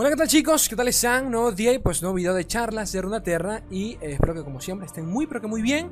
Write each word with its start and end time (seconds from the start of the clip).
Hola, 0.00 0.08
¿qué 0.08 0.16
tal 0.16 0.28
chicos? 0.28 0.66
¿Qué 0.66 0.76
tal 0.76 0.88
están? 0.88 1.30
Nuevo 1.30 1.52
día 1.52 1.74
y 1.74 1.78
pues 1.78 2.00
nuevo 2.00 2.14
video 2.14 2.32
de 2.32 2.46
charlas 2.46 2.90
de 2.90 3.02
Runaterra 3.02 3.64
y 3.68 3.98
eh, 4.00 4.12
espero 4.12 4.32
que 4.32 4.42
como 4.42 4.58
siempre 4.58 4.86
estén 4.86 5.06
muy 5.06 5.26
pero 5.26 5.42
que 5.42 5.46
muy 5.46 5.60
bien. 5.60 5.90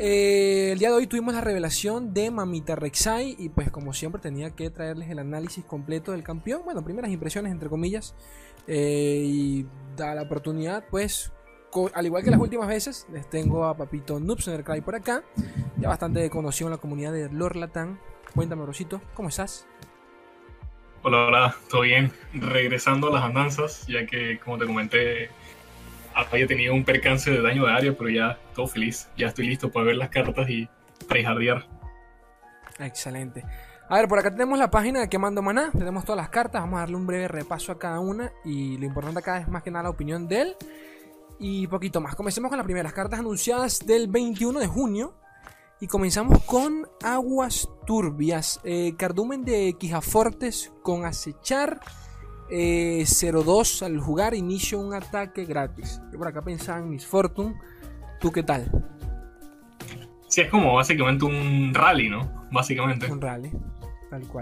Eh, 0.00 0.70
el 0.72 0.80
día 0.80 0.88
de 0.88 0.96
hoy 0.96 1.06
tuvimos 1.06 1.32
la 1.32 1.40
revelación 1.40 2.12
de 2.12 2.32
Mamita 2.32 2.74
Rek'Sai 2.74 3.36
y 3.38 3.48
pues 3.50 3.70
como 3.70 3.92
siempre 3.92 4.20
tenía 4.20 4.50
que 4.50 4.68
traerles 4.70 5.10
el 5.10 5.20
análisis 5.20 5.64
completo 5.64 6.10
del 6.10 6.24
campeón. 6.24 6.62
Bueno, 6.64 6.82
primeras 6.82 7.12
impresiones 7.12 7.52
entre 7.52 7.68
comillas. 7.68 8.16
Eh, 8.66 9.22
y 9.24 9.66
da 9.96 10.16
la 10.16 10.22
oportunidad 10.22 10.84
pues, 10.90 11.30
al 11.94 12.04
igual 12.04 12.24
que 12.24 12.32
las 12.32 12.40
últimas 12.40 12.66
veces, 12.66 13.06
les 13.12 13.30
tengo 13.30 13.64
a 13.66 13.76
Papito 13.76 14.18
Noobs 14.18 14.50
Cry 14.64 14.80
por 14.80 14.96
acá. 14.96 15.22
Ya 15.78 15.88
bastante 15.88 16.28
conocido 16.30 16.66
en 16.66 16.72
la 16.72 16.78
comunidad 16.78 17.12
de 17.12 17.30
Lorlatan. 17.30 18.00
Cuéntame, 18.34 18.66
Rosito, 18.66 19.00
¿cómo 19.14 19.28
estás? 19.28 19.68
Hola, 21.08 21.26
hola, 21.28 21.56
¿todo 21.70 21.82
bien? 21.82 22.10
Regresando 22.34 23.06
a 23.06 23.10
las 23.12 23.22
andanzas, 23.22 23.86
ya 23.86 24.04
que, 24.06 24.40
como 24.40 24.58
te 24.58 24.66
comenté, 24.66 25.30
había 26.12 26.48
tenido 26.48 26.74
un 26.74 26.84
percance 26.84 27.30
de 27.30 27.40
daño 27.40 27.64
de 27.64 27.70
área, 27.70 27.92
pero 27.96 28.10
ya 28.10 28.40
todo 28.56 28.66
feliz. 28.66 29.08
Ya 29.16 29.28
estoy 29.28 29.46
listo 29.46 29.70
para 29.70 29.86
ver 29.86 29.94
las 29.94 30.08
cartas 30.08 30.50
y 30.50 30.68
tryhardear. 31.06 31.64
Excelente. 32.80 33.44
A 33.88 33.98
ver, 33.98 34.08
por 34.08 34.18
acá 34.18 34.32
tenemos 34.32 34.58
la 34.58 34.68
página 34.68 34.98
de 34.98 35.08
Quemando 35.08 35.42
Maná. 35.42 35.70
Tenemos 35.70 36.04
todas 36.04 36.16
las 36.16 36.28
cartas. 36.28 36.60
Vamos 36.60 36.78
a 36.78 36.80
darle 36.80 36.96
un 36.96 37.06
breve 37.06 37.28
repaso 37.28 37.70
a 37.70 37.78
cada 37.78 38.00
una. 38.00 38.32
Y 38.44 38.76
lo 38.76 38.86
importante 38.86 39.20
acá 39.20 39.38
es 39.38 39.46
más 39.46 39.62
que 39.62 39.70
nada 39.70 39.84
la 39.84 39.90
opinión 39.90 40.26
de 40.26 40.40
él. 40.42 40.56
Y 41.38 41.68
poquito 41.68 42.00
más. 42.00 42.16
Comencemos 42.16 42.48
con 42.48 42.58
las 42.58 42.64
primeras 42.64 42.92
cartas 42.92 43.20
anunciadas 43.20 43.78
del 43.86 44.08
21 44.08 44.58
de 44.58 44.66
junio. 44.66 45.14
Y 45.78 45.88
comenzamos 45.88 46.42
con 46.44 46.88
Aguas 47.02 47.68
Turbias. 47.86 48.60
Eh, 48.64 48.94
cardumen 48.96 49.44
de 49.44 49.74
Quijafortes 49.78 50.72
con 50.82 51.04
acechar. 51.04 51.80
0-2 52.48 53.82
eh, 53.82 53.84
al 53.84 54.00
jugar. 54.00 54.34
Inicio 54.34 54.80
un 54.80 54.94
ataque 54.94 55.44
gratis. 55.44 56.00
Yo 56.10 56.18
por 56.18 56.28
acá 56.28 56.42
pensaba 56.42 56.78
en 56.78 56.88
Miss 56.88 57.06
Fortune. 57.06 57.56
¿Tú 58.20 58.32
qué 58.32 58.42
tal? 58.42 58.70
Sí, 60.28 60.40
es 60.40 60.50
como 60.50 60.74
básicamente 60.74 61.26
un 61.26 61.74
rally, 61.74 62.08
¿no? 62.08 62.46
Básicamente. 62.50 63.12
Un 63.12 63.20
rally. 63.20 63.52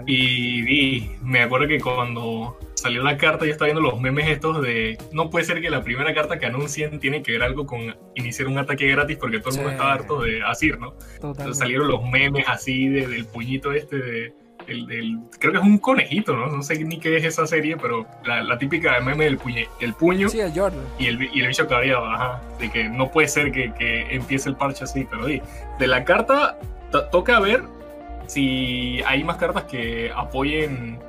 Y, 0.07 1.09
me 1.23 1.41
acuerdo 1.41 1.67
que 1.67 1.79
cuando 1.79 2.57
salió 2.75 3.03
la 3.03 3.17
carta, 3.17 3.45
yo 3.45 3.51
estaba 3.51 3.67
viendo 3.71 3.81
los 3.81 3.99
memes 3.99 4.27
estos 4.29 4.61
de. 4.61 4.97
No 5.11 5.29
puede 5.29 5.45
ser 5.45 5.61
que 5.61 5.69
la 5.69 5.83
primera 5.83 6.13
carta 6.13 6.37
que 6.37 6.45
anuncien 6.45 6.99
tiene 6.99 7.23
que 7.23 7.33
ver 7.33 7.43
algo 7.43 7.65
con 7.65 7.95
iniciar 8.15 8.47
un 8.47 8.57
ataque 8.57 8.87
gratis 8.87 9.17
porque 9.17 9.39
todo 9.39 9.51
el 9.51 9.55
mundo 9.57 9.71
está 9.71 9.93
harto 9.93 10.21
de 10.21 10.43
Asir, 10.43 10.79
¿no? 10.79 10.93
Entonces 11.15 11.57
salieron 11.57 11.87
los 11.87 12.03
memes 12.03 12.45
así 12.47 12.89
del 12.89 13.25
puñito 13.25 13.71
este 13.71 13.97
de. 13.97 14.33
El, 14.67 15.19
creo 15.37 15.51
que 15.51 15.59
es 15.59 15.63
un 15.63 15.77
conejito, 15.77 16.35
¿no? 16.35 16.47
No 16.47 16.63
sé 16.63 16.83
ni 16.83 16.97
qué 16.97 17.17
es 17.17 17.23
esa 17.23 17.45
serie, 17.45 17.77
pero 17.77 18.07
la, 18.23 18.57
típica 18.57 18.99
meme 18.99 19.25
del 19.25 19.37
puñe, 19.37 19.67
el 19.79 19.93
puño 19.93 20.27
sí, 20.27 20.39
el 20.39 20.57
Jordan. 20.57 20.81
y 20.97 21.05
el, 21.05 21.21
y 21.21 21.41
el 21.41 21.47
bicho 21.47 21.67
cabreado, 21.67 22.05
ajá, 22.05 22.41
de 22.59 22.71
que 22.71 22.89
no 22.89 23.11
puede 23.11 23.27
ser 23.27 23.51
que, 23.51 23.71
que 23.73 24.15
empiece 24.15 24.49
el 24.49 24.55
parche 24.55 24.85
así, 24.85 25.05
pero 25.07 25.27
de 25.27 25.87
la 25.87 26.03
carta 26.03 26.57
toca 27.11 27.39
ver 27.39 27.63
si 28.27 29.01
hay 29.05 29.23
más 29.23 29.37
cartas 29.37 29.63
que 29.63 30.11
apoyen 30.15 30.99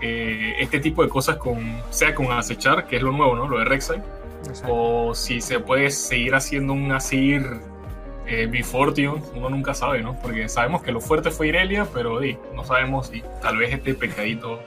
eh, 0.00 0.54
este 0.58 0.80
tipo 0.80 1.02
de 1.02 1.08
cosas 1.08 1.36
con, 1.36 1.82
sea 1.90 2.14
con 2.14 2.30
acechar, 2.32 2.86
que 2.86 2.96
es 2.96 3.02
lo 3.02 3.12
nuevo, 3.12 3.34
¿no? 3.34 3.48
Lo 3.48 3.58
de 3.58 3.64
Rek'Sai, 3.64 4.02
o 4.68 5.14
si 5.14 5.40
se 5.40 5.60
puede 5.60 5.90
seguir 5.90 6.34
haciendo 6.34 6.72
un 6.72 6.92
Asir 6.92 7.44
eh, 8.26 8.46
Bifortune, 8.46 9.22
uno 9.34 9.48
nunca 9.50 9.74
sabe, 9.74 10.02
¿no? 10.02 10.18
Porque 10.20 10.48
sabemos 10.48 10.82
que 10.82 10.92
lo 10.92 11.00
fuerte 11.00 11.30
fue 11.30 11.48
Irelia, 11.48 11.86
pero 11.92 12.20
no 12.54 12.64
sabemos 12.64 13.08
si 13.08 13.22
tal 13.42 13.56
vez 13.56 13.72
este 13.72 13.94
pecadito 13.94 14.60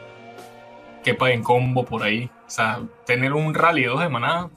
quepa 1.03 1.31
en 1.31 1.43
combo 1.43 1.85
por 1.85 2.03
ahí. 2.03 2.29
O 2.45 2.49
sea, 2.49 2.81
tener 3.05 3.33
un 3.33 3.53
rally 3.53 3.83
de 3.83 3.87
dos 3.87 4.01
de 4.01 4.09
manada, 4.09 4.49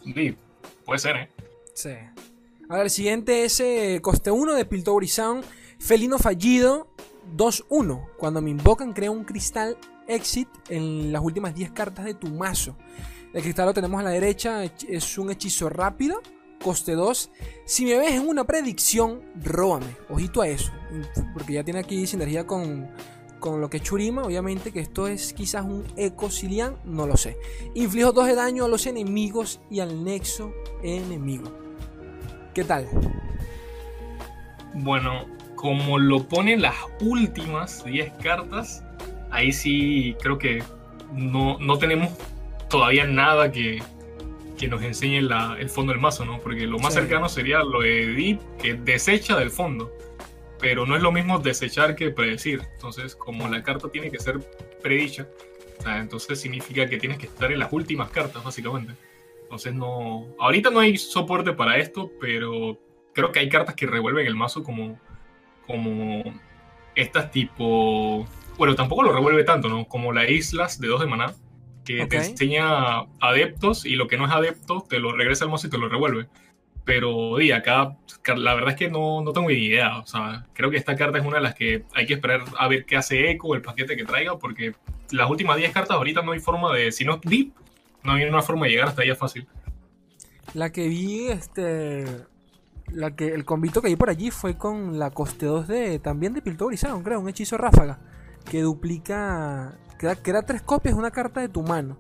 puede 0.85 0.99
ser, 0.99 1.17
¿eh? 1.17 1.29
Sí. 1.75 1.91
A 2.69 2.77
ver, 2.77 2.85
el 2.85 2.91
siguiente 2.91 3.45
es 3.45 3.61
eh, 3.61 4.01
coste 4.03 4.31
1 4.31 4.55
de 4.55 4.65
Piltover 4.65 5.07
Sound, 5.07 5.45
Felino 5.79 6.19
Fallido, 6.19 6.89
2-1. 7.37 8.09
Cuando 8.19 8.41
me 8.41 8.51
invocan, 8.51 8.93
crea 8.93 9.11
un 9.11 9.25
cristal 9.25 9.77
exit 10.07 10.49
en 10.69 11.13
las 11.13 11.23
últimas 11.23 11.55
10 11.55 11.73
cartas 11.73 12.05
de 12.05 12.15
tu 12.15 12.29
mazo. 12.29 12.77
El 13.33 13.43
cristal 13.43 13.67
lo 13.67 13.75
tenemos 13.75 14.01
a 14.01 14.05
la 14.05 14.11
derecha, 14.11 14.63
es 14.65 15.19
un 15.19 15.31
hechizo 15.31 15.69
rápido, 15.69 16.21
coste 16.63 16.93
2. 16.93 17.31
Si 17.65 17.85
me 17.85 17.99
ves 17.99 18.13
en 18.15 18.29
una 18.29 18.45
predicción, 18.45 19.23
róbame. 19.43 19.97
Ojito 20.09 20.41
a 20.41 20.49
eso, 20.49 20.73
porque 21.33 21.55
ya 21.55 21.65
tiene 21.65 21.81
aquí 21.81 22.07
sinergia 22.07 22.47
con, 22.47 22.89
con 23.41 23.61
lo 23.61 23.69
que 23.69 23.79
es 23.79 23.83
Churima. 23.83 24.23
Obviamente 24.23 24.73
que 24.73 24.81
esto 24.81 25.09
es 25.09 25.33
quizás 25.33 25.65
un 25.65 25.85
eco 25.97 26.31
Cilian, 26.31 26.77
no 26.85 27.07
lo 27.07 27.17
sé. 27.17 27.37
Inflijo 27.75 28.13
2 28.13 28.29
de 28.29 28.35
daño 28.35 28.65
a 28.65 28.69
los 28.69 28.87
enemigos 28.87 29.61
y 29.71 29.81
al 29.81 30.05
nexo 30.05 30.53
enemigo. 30.83 31.53
¿Qué 32.55 32.65
tal? 32.65 32.89
Bueno, 34.75 35.27
como 35.65 35.99
lo 35.99 36.29
ponen 36.29 36.61
las 36.61 36.75
últimas 37.01 37.83
10 37.87 38.13
cartas, 38.23 38.85
ahí 39.31 39.51
sí 39.51 40.15
creo 40.21 40.37
que 40.37 40.63
no, 41.11 41.79
tenemos 41.79 42.11
todavía 42.69 43.07
nada 43.07 43.51
que, 43.51 43.83
nos 44.69 44.83
enseñe 44.83 45.21
el 45.21 45.71
fondo 45.71 45.93
del 45.93 46.03
mazo, 46.03 46.27
¿no? 46.27 46.39
Porque 46.39 46.67
lo 46.67 46.79
más 46.79 46.93
cercano 46.93 47.31
sería 47.31 47.61
lo 47.63 47.81
de 47.81 48.09
Deep, 48.09 48.41
que 48.59 48.75
desecha 48.75 49.39
del 49.39 49.49
fondo. 49.49 49.91
Pero 50.61 50.85
no 50.85 50.97
es 50.97 51.03
lo 51.03 51.13
mismo 51.13 51.39
desechar 51.39 51.97
que 51.97 52.11
predecir. 52.11 52.61
Entonces, 52.75 53.17
como 53.17 53.49
la 53.49 53.63
carta 53.63 53.89
tiene 53.89 54.11
que 54.11 54.19
ser 54.19 54.41
predicha, 54.83 55.27
entonces 55.87 56.39
significa 56.39 56.87
que 56.87 56.99
tienes 56.99 57.17
que 57.17 57.27
estar 57.27 57.51
en 57.51 57.59
las 57.59 57.73
últimas 57.73 58.11
cartas, 58.11 58.45
básicamente. 58.45 58.93
Entonces, 59.45 59.73
no. 59.73 60.27
Ahorita 60.39 60.69
no 60.69 60.81
hay 60.81 60.99
soporte 60.99 61.55
para 61.55 61.79
esto, 61.79 62.11
pero 62.21 62.79
creo 63.15 63.33
que 63.33 63.41
hay 63.41 63.49
cartas 63.49 63.75
que 63.75 63.87
revuelven 63.87 64.27
el 64.27 64.35
mazo 64.35 64.63
como 64.63 65.01
como 65.67 66.23
estas 66.95 67.31
tipo, 67.31 68.27
bueno, 68.57 68.75
tampoco 68.75 69.03
lo 69.03 69.13
revuelve 69.13 69.45
tanto, 69.45 69.69
¿no? 69.69 69.87
Como 69.87 70.13
las 70.13 70.29
islas 70.29 70.81
de 70.81 70.89
dos 70.89 71.01
de 71.01 71.07
maná, 71.07 71.35
que 71.85 72.07
te 72.07 72.17
enseña 72.17 73.01
adeptos 73.21 73.85
y 73.85 73.97
lo 73.97 74.09
que 74.09 74.17
no 74.17 74.27
es 74.27 74.33
adepto 74.33 74.87
te 74.89 74.99
lo 74.99 75.13
regresa 75.13 75.45
al 75.45 75.51
mazo 75.51 75.67
y 75.67 75.71
te 75.71 75.79
lo 75.79 75.89
revuelve. 75.89 76.29
Pero, 76.85 77.39
di, 77.39 77.51
acá 77.51 77.97
la 78.37 78.55
verdad 78.55 78.71
es 78.71 78.77
que 78.77 78.91
no, 78.91 79.23
no 79.23 79.33
tengo 79.33 79.49
ni 79.49 79.55
idea. 79.55 79.99
O 79.99 80.07
sea, 80.07 80.47
creo 80.53 80.71
que 80.71 80.77
esta 80.77 80.97
carta 80.97 81.19
es 81.19 81.25
una 81.25 81.37
de 81.37 81.43
las 81.43 81.55
que 81.55 81.85
hay 81.95 82.07
que 82.07 82.15
esperar 82.15 82.45
a 82.59 82.69
ver 82.69 82.85
qué 82.85 82.97
hace 82.97 83.31
Echo, 83.31 83.55
el 83.55 83.63
paquete 83.63 83.97
que 83.97 84.05
traiga, 84.05 84.39
porque 84.39 84.75
las 85.11 85.31
últimas 85.31 85.57
10 85.57 85.73
cartas 85.73 85.97
ahorita 85.97 86.23
no 86.23 86.33
hay 86.33 86.41
forma 86.41 86.73
de, 86.75 86.93
si 86.93 87.05
no 87.05 87.15
es 87.15 87.21
deep, 87.23 87.53
no 88.03 88.13
hay 88.13 88.25
una 88.25 88.43
forma 88.43 88.67
de 88.67 88.73
llegar 88.73 88.89
hasta 88.89 89.03
ella 89.03 89.17
fácil. 89.17 89.47
La 90.53 90.71
que 90.71 90.89
vi, 90.89 91.29
este, 91.29 92.05
la 92.93 93.17
que, 93.17 93.35
el 93.35 93.45
convito 93.45 93.81
que 93.83 93.89
hay 93.89 93.97
por 93.97 94.11
allí 94.11 94.31
fue 94.31 94.57
con 94.57 94.99
la 94.99 95.11
coste 95.11 95.47
2 95.47 95.69
de 95.69 95.99
también 95.99 96.35
de 96.35 96.43
Piltover 96.43 96.79
creo, 97.03 97.21
un 97.21 97.29
hechizo 97.29 97.57
ráfaga 97.57 97.99
que 98.45 98.63
duplica, 98.63 99.75
que 99.99 100.33
da, 100.33 100.43
tres 100.43 100.63
copias 100.63 100.95
de 100.95 101.01
una 101.01 101.11
carta 101.11 101.41
de 101.41 101.49
tu 101.49 101.63
mano. 101.63 101.97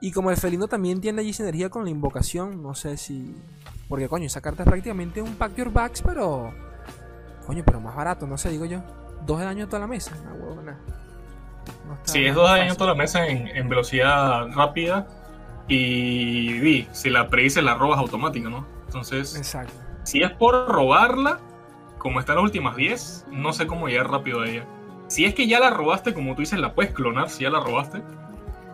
Y 0.00 0.12
como 0.12 0.30
el 0.30 0.36
felino 0.36 0.68
también 0.68 1.00
tiene 1.00 1.22
allí 1.22 1.32
sinergia 1.32 1.70
con 1.70 1.84
la 1.84 1.90
invocación, 1.90 2.62
no 2.62 2.74
sé 2.74 2.96
si. 2.96 3.34
Porque 3.88 4.08
coño, 4.08 4.26
esa 4.26 4.40
carta 4.40 4.62
es 4.62 4.68
prácticamente 4.68 5.22
un 5.22 5.34
Pack 5.36 5.56
Your 5.56 5.72
Backs, 5.72 6.02
pero. 6.02 6.52
Coño, 7.46 7.62
pero 7.64 7.80
más 7.80 7.96
barato, 7.96 8.26
no 8.26 8.36
sé, 8.36 8.50
digo 8.50 8.66
yo. 8.66 8.82
Dos 9.24 9.38
de 9.38 9.46
daño 9.46 9.66
toda 9.66 9.80
la 9.80 9.86
mesa. 9.86 10.12
Una 10.60 10.78
sí, 12.02 12.26
es 12.26 12.34
dos 12.34 12.50
de 12.52 12.58
daño 12.58 12.74
toda 12.76 12.90
la 12.90 12.96
mesa 12.96 13.26
en, 13.26 13.68
velocidad 13.68 14.48
rápida. 14.54 15.06
Y, 15.68 16.86
si 16.92 17.08
la 17.08 17.30
predices 17.30 17.64
la 17.64 17.74
robas 17.74 17.98
automática, 17.98 18.50
¿no? 18.50 18.66
Entonces. 18.86 19.34
Exacto. 19.36 19.72
Si 20.04 20.22
es 20.22 20.30
por 20.30 20.68
robarla, 20.68 21.40
como 21.98 22.20
está 22.20 22.32
en 22.32 22.36
las 22.36 22.44
últimas 22.44 22.76
10, 22.76 23.26
no 23.30 23.52
sé 23.52 23.66
cómo 23.66 23.88
llegar 23.88 24.10
rápido 24.10 24.42
a 24.42 24.48
ella. 24.48 24.66
Si 25.08 25.24
es 25.24 25.34
que 25.34 25.46
ya 25.46 25.60
la 25.60 25.70
robaste, 25.70 26.14
como 26.14 26.34
tú 26.34 26.42
dices, 26.42 26.58
la 26.58 26.74
puedes 26.74 26.92
clonar 26.92 27.30
si 27.30 27.44
ya 27.44 27.50
la 27.50 27.60
robaste. 27.60 28.02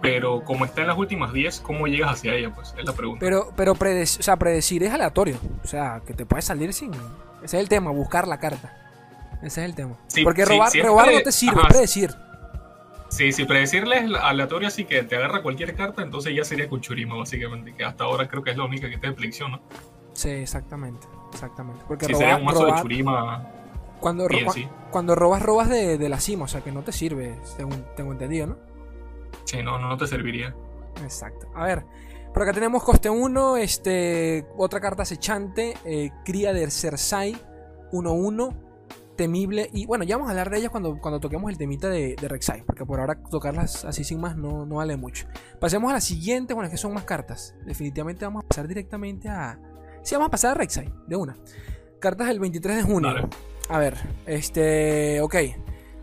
Pero 0.03 0.43
como 0.45 0.65
está 0.65 0.81
en 0.81 0.89
las 0.89 0.97
últimas 0.97 1.33
10, 1.33 1.61
¿cómo 1.61 1.87
llegas 1.87 2.13
hacia 2.13 2.35
ella? 2.35 2.53
Pues 2.55 2.75
es 2.77 2.85
la 2.85 2.93
pregunta. 2.93 3.21
Pero, 3.21 3.53
pero 3.55 3.75
predecir, 3.75 4.21
o 4.21 4.23
sea, 4.23 4.37
predecir 4.37 4.83
es 4.83 4.93
aleatorio. 4.93 5.37
O 5.63 5.67
sea, 5.67 6.01
que 6.07 6.15
te 6.15 6.25
puedes 6.25 6.45
salir 6.45 6.73
sin. 6.73 6.93
Ese 7.43 7.57
es 7.57 7.63
el 7.63 7.69
tema, 7.69 7.91
buscar 7.91 8.27
la 8.27 8.39
carta. 8.39 8.77
Ese 9.43 9.63
es 9.63 9.69
el 9.69 9.75
tema. 9.75 9.97
Porque 10.25 10.45
robar, 10.45 10.73
robar 10.83 11.13
no 11.13 11.21
te 11.23 11.33
sirve, 11.33 11.63
predecir. 11.69 12.15
Sí, 13.11 13.33
si 13.33 13.45
predecirle 13.45 13.99
es 13.99 14.11
aleatorio, 14.15 14.69
así 14.69 14.85
que 14.85 15.03
te 15.03 15.17
agarra 15.17 15.43
cualquier 15.43 15.75
carta, 15.75 16.03
entonces 16.03 16.35
ya 16.35 16.45
sería 16.45 16.69
Kuchurima, 16.69 17.17
básicamente. 17.17 17.75
Que 17.75 17.85
hasta 17.85 18.05
ahora 18.05 18.29
creo 18.29 18.43
que 18.43 18.51
es 18.51 18.57
la 18.57 18.65
única 18.65 18.89
que 18.89 18.99
te 18.99 19.09
¿no? 19.09 19.61
Sí, 20.13 20.31
exactamente. 20.31 21.07
Exactamente. 21.33 21.85
Porque 21.87 22.07
sí, 22.07 22.15
sería 22.15 22.37
un 22.37 22.45
mazo 22.45 22.67
de 22.67 22.75
Churima. 22.81 23.47
Cuando, 24.01 24.27
cuando 24.91 25.15
robas, 25.15 25.43
robas 25.43 25.69
de, 25.69 26.09
la 26.09 26.19
cima, 26.19 26.47
o 26.47 26.49
sea 26.49 26.63
que 26.63 26.73
no 26.73 26.83
te 26.83 26.91
sirve, 26.91 27.39
según 27.45 27.85
tengo 27.97 28.13
entendido, 28.13 28.47
¿no? 28.47 28.57
Sí, 29.45 29.63
no, 29.63 29.79
no 29.79 29.97
te 29.97 30.07
serviría. 30.07 30.55
Exacto. 31.03 31.49
A 31.55 31.65
ver, 31.65 31.85
por 32.33 32.43
acá 32.43 32.53
tenemos 32.53 32.83
coste 32.83 33.11
1, 33.11 33.57
este, 33.59 34.47
otra 34.57 34.81
carta 34.81 35.03
acechante, 35.03 35.75
eh, 35.85 36.11
cría 36.25 36.55
de 36.55 36.71
Cersei 36.71 37.37
1-1, 37.93 38.55
temible. 39.17 39.69
Y 39.73 39.85
bueno, 39.85 40.05
ya 40.05 40.17
vamos 40.17 40.29
a 40.29 40.31
hablar 40.31 40.49
de 40.49 40.59
ellas 40.59 40.71
cuando, 40.71 40.99
cuando 40.99 41.21
toquemos 41.21 41.51
el 41.51 41.59
temita 41.59 41.91
de, 41.91 42.17
de 42.19 42.29
Rek'Sai. 42.29 42.63
Porque 42.63 42.87
por 42.87 43.01
ahora 43.01 43.23
tocarlas 43.31 43.85
así 43.85 44.03
sin 44.03 44.19
más 44.21 44.37
no, 44.37 44.65
no 44.65 44.77
vale 44.77 44.97
mucho. 44.97 45.27
Pasemos 45.61 45.91
a 45.91 45.95
la 45.95 46.01
siguiente. 46.01 46.55
Bueno, 46.55 46.69
es 46.69 46.71
que 46.71 46.79
son 46.79 46.95
más 46.95 47.05
cartas. 47.05 47.55
Definitivamente 47.67 48.25
vamos 48.25 48.45
a 48.45 48.49
pasar 48.49 48.67
directamente 48.67 49.29
a. 49.29 49.59
Sí, 50.03 50.15
vamos 50.15 50.29
a 50.29 50.31
pasar 50.31 50.51
a 50.53 50.55
Rek'Sai, 50.55 50.93
de 51.07 51.17
una. 51.17 51.37
Cartas 51.99 52.29
del 52.29 52.41
23 52.41 52.77
de 52.79 52.83
junio. 52.83 53.29
A 53.69 53.79
ver, 53.79 53.97
este. 54.27 55.21
Ok. 55.21 55.37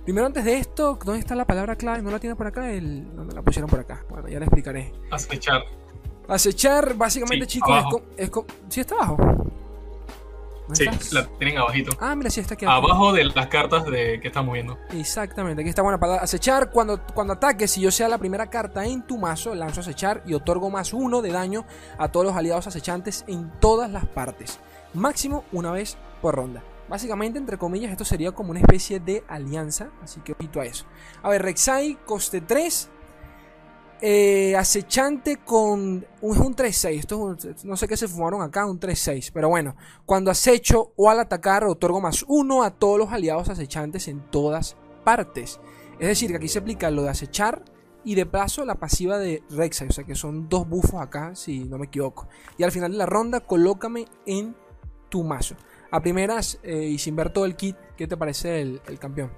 Primero, 0.04 0.26
antes 0.28 0.46
de 0.46 0.58
esto, 0.58 0.98
¿dónde 1.04 1.20
está 1.20 1.36
la 1.36 1.46
palabra 1.46 1.76
clave? 1.76 2.02
¿No 2.02 2.12
la 2.12 2.20
tiene 2.20 2.36
por 2.36 2.48
acá? 2.48 2.72
El, 2.72 3.14
no, 3.14 3.26
la 3.26 3.42
pusieron 3.42 3.70
por 3.70 3.80
acá. 3.82 4.06
Bueno, 4.10 4.30
ya 4.30 4.40
la 4.40 4.46
explicaré. 4.46 4.94
Acechar. 5.12 5.64
Acechar, 6.30 6.94
básicamente, 6.96 7.46
Sí, 7.46 7.52
chicos, 7.54 7.70
es, 7.70 7.76
abajo. 7.84 8.00
co- 8.32 8.46
es 8.46 8.64
¿Sí 8.70 8.80
está 8.82 8.96
abajo? 8.96 9.18
¿Dónde 10.68 10.76
Sí, 10.76 10.84
estás? 10.84 11.14
la 11.14 11.26
tienen 11.38 11.58
abajito. 11.58 11.92
Ah, 12.00 12.16
mira, 12.16 12.30
sí 12.30 12.40
está 12.42 12.54
aquí. 12.56 12.66
abajo. 12.66 12.86
Abajo 12.88 13.14
de 13.14 13.24
las 13.26 13.48
cartas 13.48 13.86
de 13.86 14.20
que 14.20 14.28
estamos 14.28 14.54
viendo. 14.54 14.78
Exactamente, 14.92 15.62
aquí 15.62 15.70
está 15.70 15.82
buena 15.82 15.98
para 16.00 16.16
acechar. 16.18 16.70
Cuando, 16.72 17.02
cuando 17.14 17.34
ataques, 17.34 17.72
si 17.72 17.82
yo 17.82 17.90
sea 17.92 18.08
la 18.10 18.18
primera 18.18 18.48
carta 18.50 18.86
en 18.86 19.06
tu 19.08 19.18
mazo, 19.18 19.56
lanzo 19.56 19.80
acechar 19.82 20.24
y 20.26 20.34
otorgo 20.34 20.70
más 20.70 20.94
uno 20.94 21.22
de 21.22 21.32
daño 21.32 21.66
a 21.98 22.10
todos 22.10 22.26
los 22.26 22.36
aliados 22.36 22.68
acechantes 22.68 23.24
en 23.28 23.52
todas 23.60 23.90
las 23.90 24.06
partes. 24.06 24.60
Máximo 24.94 25.44
una 25.52 25.72
vez 25.72 25.98
por 26.22 26.36
ronda. 26.36 26.64
Básicamente, 26.90 27.38
entre 27.38 27.58
comillas, 27.58 27.92
esto 27.92 28.06
sería 28.06 28.32
como 28.32 28.52
una 28.52 28.62
especie 28.62 29.00
de 29.02 29.24
alianza. 29.28 29.90
Así 30.02 30.22
que 30.22 30.32
ojito 30.32 30.62
a 30.62 30.66
eso. 30.66 30.86
A 31.22 31.30
ver, 31.30 31.42
Rek'Sai, 31.44 31.98
coste 32.06 32.40
3. 32.42 32.90
Eh, 34.02 34.56
acechante 34.56 35.38
con. 35.38 36.06
un- 36.22 36.36
Es 36.36 36.38
un 36.40 36.56
3-6. 36.56 37.00
Esto 37.00 37.34
es 37.34 37.66
no 37.66 37.76
sé 37.78 37.88
qué 37.88 37.98
se 37.98 38.08
fumaron 38.08 38.42
acá, 38.42 38.66
un 38.66 38.80
3-6. 38.80 39.32
Pero 39.34 39.50
bueno, 39.50 39.76
cuando 40.06 40.32
acecho 40.32 40.94
o 40.96 41.10
al 41.10 41.20
atacar, 41.20 41.64
otorgo 41.64 42.02
más 42.02 42.24
uno 42.28 42.64
a 42.64 42.72
todos 42.72 42.98
los 43.00 43.12
aliados 43.12 43.50
acechantes 43.50 44.08
en 44.08 44.20
todas 44.30 44.76
partes. 45.04 45.60
Es 46.00 46.08
decir, 46.08 46.30
que 46.30 46.38
aquí 46.38 46.48
se 46.48 46.60
aplica 46.60 46.92
lo 46.92 47.04
de 47.04 47.10
acechar 47.10 47.64
y 48.04 48.16
de 48.16 48.26
paso 48.26 48.64
la 48.66 48.76
pasiva 48.76 49.18
de 49.18 49.44
Rek'Sai. 49.50 49.88
O 49.90 49.92
sea 49.92 50.04
que 50.04 50.16
son 50.16 50.48
dos 50.48 50.68
bufos 50.70 51.02
acá, 51.02 51.36
si 51.36 51.64
no 51.66 51.78
me 51.78 51.86
equivoco. 51.88 52.28
Y 52.58 52.64
al 52.64 52.72
final 52.72 52.92
de 52.92 52.98
la 52.98 53.06
ronda, 53.06 53.40
colócame 53.42 54.06
en 54.26 54.56
tu 55.10 55.24
mazo. 55.24 55.56
A 55.90 56.02
primeras, 56.02 56.60
eh, 56.64 56.84
y 56.84 56.98
sin 57.00 57.16
ver 57.16 57.32
todo 57.32 57.46
el 57.46 57.56
kit, 57.56 57.76
¿qué 57.96 58.08
te 58.08 58.18
parece 58.18 58.62
el, 58.62 58.82
campeón? 59.00 59.32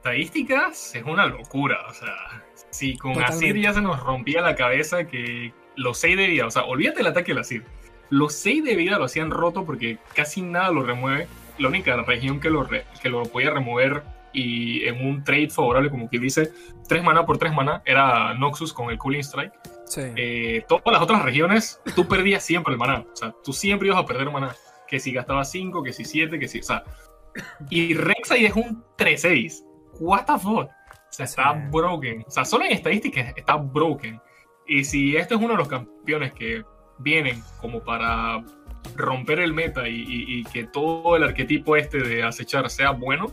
Estadísticas 0.00 0.94
es 0.94 1.04
una 1.04 1.26
locura. 1.26 1.78
O 1.88 1.94
sea, 1.94 2.42
si 2.70 2.96
con 2.96 3.12
Totalmente. 3.14 3.46
Asir 3.46 3.60
ya 3.62 3.72
se 3.72 3.82
nos 3.82 4.00
rompía 4.00 4.40
la 4.40 4.54
cabeza 4.56 5.06
que 5.06 5.52
los 5.76 5.98
6 5.98 6.16
de 6.16 6.26
vida, 6.26 6.46
o 6.46 6.50
sea, 6.50 6.64
olvídate 6.64 7.00
el 7.00 7.06
ataque 7.06 7.32
del 7.32 7.40
Asir. 7.40 7.64
Los 8.08 8.34
6 8.34 8.64
de 8.64 8.74
vida 8.76 8.98
lo 8.98 9.04
hacían 9.04 9.30
roto 9.30 9.64
porque 9.64 9.98
casi 10.14 10.42
nada 10.42 10.70
lo 10.70 10.82
remueve. 10.82 11.28
La 11.58 11.68
única 11.68 11.94
región 12.02 12.40
que 12.40 12.50
lo, 12.50 12.64
re- 12.64 12.84
que 13.02 13.10
lo 13.10 13.22
podía 13.24 13.50
remover 13.50 14.02
y 14.32 14.84
en 14.84 15.04
un 15.06 15.22
trade 15.24 15.50
favorable, 15.50 15.90
como 15.90 16.08
que 16.08 16.18
dice, 16.18 16.50
3 16.88 17.02
mana 17.02 17.26
por 17.26 17.38
3 17.38 17.52
mana, 17.52 17.82
era 17.84 18.32
Noxus 18.34 18.72
con 18.72 18.90
el 18.90 18.98
Cooling 18.98 19.20
Strike. 19.20 19.52
Sí. 19.86 20.00
Eh, 20.16 20.64
todas 20.68 20.84
las 20.86 21.02
otras 21.02 21.22
regiones, 21.22 21.80
tú 21.94 22.08
perdías 22.08 22.44
siempre 22.44 22.72
el 22.72 22.78
maná. 22.78 23.04
O 23.12 23.16
sea, 23.16 23.34
tú 23.44 23.52
siempre 23.52 23.88
ibas 23.88 24.00
a 24.00 24.06
perder 24.06 24.30
maná. 24.30 24.54
Que 24.88 24.98
si 24.98 25.12
gastabas 25.12 25.50
5, 25.50 25.82
que 25.82 25.92
si 25.92 26.04
7, 26.04 26.38
que 26.38 26.48
si. 26.48 26.60
O 26.60 26.62
sea. 26.62 26.84
Y 27.68 27.94
Rek'Sai 27.94 28.46
es 28.46 28.54
un 28.56 28.84
3-6. 28.98 29.64
What 30.00 30.24
the 30.26 30.32
fuck? 30.38 30.68
O 30.68 31.12
sea, 31.12 31.26
está 31.26 31.52
Sí. 31.54 31.68
broken. 31.70 32.24
O 32.26 32.30
sea, 32.30 32.44
solo 32.44 32.64
en 32.64 32.72
estadísticas 32.72 33.32
está 33.36 33.56
broken. 33.56 34.20
Y 34.66 34.84
si 34.84 35.16
este 35.16 35.34
es 35.34 35.40
uno 35.40 35.50
de 35.50 35.56
los 35.58 35.68
campeones 35.68 36.32
que 36.32 36.64
vienen 36.98 37.42
como 37.60 37.80
para 37.82 38.42
romper 38.96 39.40
el 39.40 39.52
meta 39.52 39.88
y, 39.88 39.94
y- 40.00 40.40
y 40.40 40.44
que 40.44 40.64
todo 40.64 41.16
el 41.16 41.22
arquetipo 41.24 41.76
este 41.76 41.98
de 41.98 42.22
acechar 42.22 42.68
sea 42.70 42.90
bueno, 42.92 43.30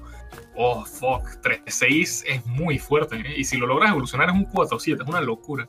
oh 0.56 0.84
fuck, 0.86 1.24
3-6 1.42 2.24
es 2.28 2.46
muy 2.46 2.78
fuerte. 2.80 3.16
¿eh? 3.18 3.36
Y 3.38 3.44
si 3.46 3.58
lo 3.58 3.66
logras 3.68 3.92
evolucionar 3.92 4.30
es 4.30 4.36
un 4.36 4.46
4-7, 4.46 5.04
es 5.04 5.08
una 5.10 5.22
locura 5.22 5.68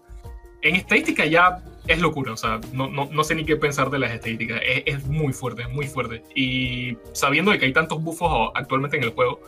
en 0.60 0.74
estadística 0.74 1.24
ya 1.24 1.62
es 1.86 2.00
locura, 2.00 2.32
o 2.32 2.36
sea, 2.36 2.60
no, 2.72 2.88
no, 2.88 3.08
no 3.12 3.22
sé 3.22 3.36
ni 3.36 3.44
qué 3.44 3.54
pensar 3.54 3.90
de 3.90 4.00
las 4.00 4.10
estadísticas, 4.10 4.60
es, 4.66 4.82
es 4.86 5.06
muy 5.06 5.32
fuerte, 5.32 5.62
es 5.62 5.70
muy 5.70 5.86
fuerte. 5.86 6.24
Y 6.34 6.98
sabiendo 7.12 7.52
de 7.52 7.60
que 7.60 7.66
hay 7.66 7.72
tantos 7.72 8.02
buffos 8.02 8.50
actualmente 8.56 8.96
en 8.96 9.04
el 9.04 9.10
juego, 9.10 9.40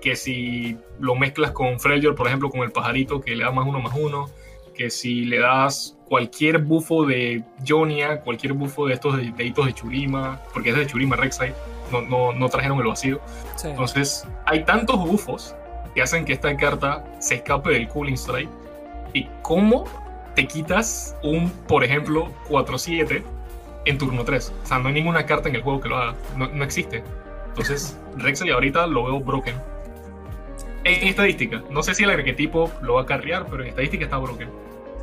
que 0.00 0.16
si 0.16 0.76
lo 0.98 1.14
mezclas 1.14 1.50
con 1.52 1.78
Freljord, 1.80 2.14
por 2.16 2.26
ejemplo, 2.26 2.50
con 2.50 2.60
el 2.62 2.70
pajarito 2.72 3.20
que 3.20 3.34
le 3.36 3.44
da 3.44 3.50
más 3.50 3.66
uno 3.66 3.80
más 3.80 3.94
uno, 3.96 4.28
que 4.74 4.88
si 4.90 5.24
le 5.26 5.38
das 5.40 5.96
cualquier 6.08 6.58
bufo 6.58 7.04
de 7.04 7.42
Jonia, 7.66 8.20
cualquier 8.22 8.54
bufo 8.54 8.86
de 8.86 8.94
estos 8.94 9.16
de- 9.16 9.30
deditos 9.32 9.66
de 9.66 9.74
Churima, 9.74 10.40
porque 10.54 10.70
es 10.70 10.76
de 10.76 10.86
Churima 10.86 11.16
Rek'Sai, 11.16 11.52
no, 11.92 12.00
no, 12.02 12.32
no 12.32 12.48
trajeron 12.48 12.78
el 12.80 12.86
vacío. 12.86 13.20
sí. 13.56 13.68
Entonces, 13.68 14.26
hay 14.46 14.64
tantos 14.64 14.96
bufos 14.96 15.54
que 15.94 16.00
hacen 16.02 16.24
que 16.24 16.32
esta 16.32 16.56
carta 16.56 17.04
se 17.20 17.34
escape 17.36 17.70
del 17.70 17.88
Cooling 17.88 18.14
Strike. 18.16 18.48
¿Y 19.12 19.26
cómo 19.42 19.84
te 20.34 20.46
quitas 20.46 21.16
un, 21.24 21.50
por 21.68 21.82
ejemplo, 21.84 22.28
4-7 22.48 23.22
en 23.86 23.98
turno 23.98 24.24
3? 24.24 24.52
O 24.62 24.66
sea, 24.66 24.78
no 24.78 24.88
hay 24.88 24.94
ninguna 24.94 25.26
carta 25.26 25.48
en 25.48 25.56
el 25.56 25.62
juego 25.62 25.80
que 25.80 25.88
lo 25.88 25.96
haga. 25.98 26.14
No, 26.36 26.46
no 26.48 26.64
existe. 26.64 27.02
Entonces, 27.48 27.98
Rek'Sai 28.16 28.50
ahorita 28.50 28.86
lo 28.86 29.04
veo 29.04 29.20
broken. 29.20 29.56
En 30.84 31.08
estadística, 31.08 31.62
no 31.70 31.82
sé 31.82 31.94
si 31.94 32.04
el 32.04 32.10
arquetipo 32.10 32.70
lo 32.82 32.94
va 32.94 33.02
a 33.02 33.06
carrear, 33.06 33.46
pero 33.50 33.62
en 33.62 33.68
estadística 33.68 34.04
está 34.04 34.16
broken. 34.16 34.48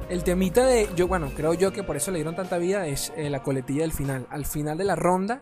El 0.09 0.24
temita 0.24 0.65
de. 0.65 0.88
Yo, 0.95 1.07
bueno, 1.07 1.31
creo 1.35 1.53
yo 1.53 1.71
que 1.71 1.83
por 1.83 1.97
eso 1.97 2.12
le 2.12 2.19
dieron 2.19 2.35
tanta 2.35 2.57
vida 2.57 2.88
es 2.88 3.12
eh, 3.18 3.29
la 3.29 3.44
coletilla 3.44 3.81
del 3.81 3.91
final. 3.91 4.25
Al 4.29 4.45
final 4.45 4.77
de 4.77 4.85
la 4.85 4.95
ronda, 4.95 5.41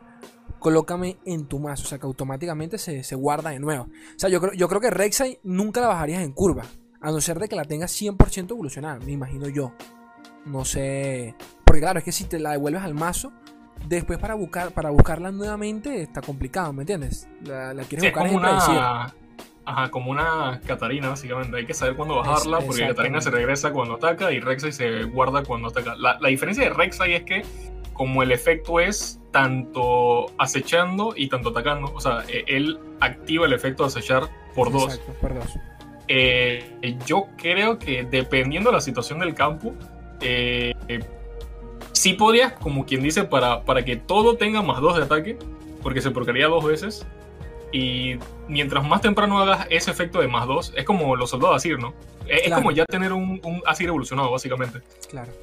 colócame 0.59 1.17
en 1.25 1.45
tu 1.45 1.59
mazo. 1.59 1.83
O 1.83 1.87
sea 1.87 1.99
que 1.99 2.07
automáticamente 2.07 2.77
se, 2.77 3.03
se 3.03 3.15
guarda 3.15 3.51
de 3.51 3.59
nuevo. 3.59 3.83
O 3.83 4.19
sea, 4.19 4.29
yo 4.29 4.41
creo, 4.41 4.53
yo 4.53 4.67
creo 4.67 4.81
que 4.81 4.89
Rek'Sai 4.89 5.39
nunca 5.43 5.81
la 5.81 5.87
bajarías 5.87 6.23
en 6.23 6.31
curva. 6.31 6.63
A 6.99 7.11
no 7.11 7.21
ser 7.21 7.37
de 7.37 7.47
que 7.47 7.55
la 7.55 7.65
tengas 7.65 7.91
100% 8.01 8.51
evolucionada, 8.51 8.97
me 8.99 9.11
imagino 9.11 9.47
yo. 9.47 9.73
No 10.45 10.65
sé. 10.65 11.35
Porque 11.63 11.81
claro, 11.81 11.99
es 11.99 12.05
que 12.05 12.11
si 12.11 12.23
te 12.23 12.39
la 12.39 12.51
devuelves 12.51 12.81
al 12.81 12.95
mazo, 12.95 13.31
después 13.87 14.17
para 14.17 14.33
buscar 14.33 14.71
para 14.71 14.89
buscarla 14.89 15.31
nuevamente 15.31 16.01
está 16.01 16.21
complicado, 16.21 16.73
¿me 16.73 16.81
entiendes? 16.81 17.27
La, 17.43 17.73
la 17.73 17.83
quieres 17.83 18.01
Sí, 18.01 18.07
es 18.07 18.13
buscar 18.13 18.31
como 18.31 18.39
en 18.39 18.53
una, 18.53 19.13
ajá, 19.65 19.89
como 19.91 20.11
una 20.11 20.59
Catarina, 20.65 21.09
básicamente. 21.09 21.57
Hay 21.57 21.65
que 21.65 21.73
saber 21.73 21.95
cuándo 21.95 22.15
bajarla, 22.15 22.59
Es- 22.59 22.65
porque 22.65 22.87
Catarina 22.87 23.21
se 23.21 23.31
regresa 23.31 23.71
cuando 23.71 23.95
ataca 23.95 24.31
y 24.31 24.39
Rek'Sai 24.39 24.71
se 24.71 25.03
guarda 25.03 25.43
cuando 25.43 25.69
ataca. 25.69 25.95
La, 25.95 26.17
la 26.19 26.29
diferencia 26.29 26.63
de 26.63 26.69
Rek'Sai 26.71 27.13
es 27.13 27.23
que, 27.23 27.43
como 27.93 28.23
el 28.23 28.31
efecto 28.31 28.79
es 28.79 29.19
tanto 29.31 30.27
acechando 30.37 31.13
y 31.15 31.27
tanto 31.29 31.49
atacando, 31.49 31.91
o 31.93 31.99
sea, 31.99 32.23
e- 32.27 32.43
él 32.47 32.79
activa 32.99 33.45
el 33.45 33.53
efecto 33.53 33.83
de 33.83 33.87
acechar 33.87 34.29
por 34.55 34.71
dos. 34.71 34.93
Exacto, 34.95 35.13
por 35.21 35.33
dos. 35.33 35.45
Eh, 36.07 36.97
yo 37.05 37.25
creo 37.37 37.79
que 37.79 38.03
dependiendo 38.03 38.69
de 38.69 38.75
la 38.75 38.81
situación 38.81 39.19
del 39.19 39.33
campo, 39.33 39.73
eh, 40.21 40.73
eh, 40.87 40.99
sí 41.93 42.13
podrías, 42.13 42.53
como 42.53 42.85
quien 42.85 43.01
dice, 43.01 43.23
para, 43.23 43.63
para 43.63 43.83
que 43.83 43.95
todo 43.95 44.37
tenga 44.37 44.61
más 44.61 44.79
dos 44.81 44.95
de 44.97 45.03
ataque, 45.03 45.37
porque 45.81 46.01
se 46.01 46.11
procaría 46.11 46.47
dos 46.47 46.63
veces. 46.63 47.07
Y 47.75 48.17
mientras 48.47 48.87
más 48.87 49.01
temprano 49.01 49.37
hagas 49.37 49.67
ese 49.69 49.91
efecto 49.91 50.21
de 50.21 50.29
más 50.29 50.47
dos, 50.47 50.71
es 50.77 50.85
como 50.85 51.13
los 51.17 51.29
soldados 51.29 51.57
Asir, 51.57 51.77
¿no? 51.77 51.93
Es, 52.25 52.43
Claro. 52.43 52.61
como 52.61 52.71
ya 52.71 52.85
tener 52.85 53.11
un, 53.11 53.41
un 53.43 53.61
Asir 53.65 53.89
evolucionado, 53.89 54.31
básicamente. 54.31 54.79
Claro. 55.09 55.33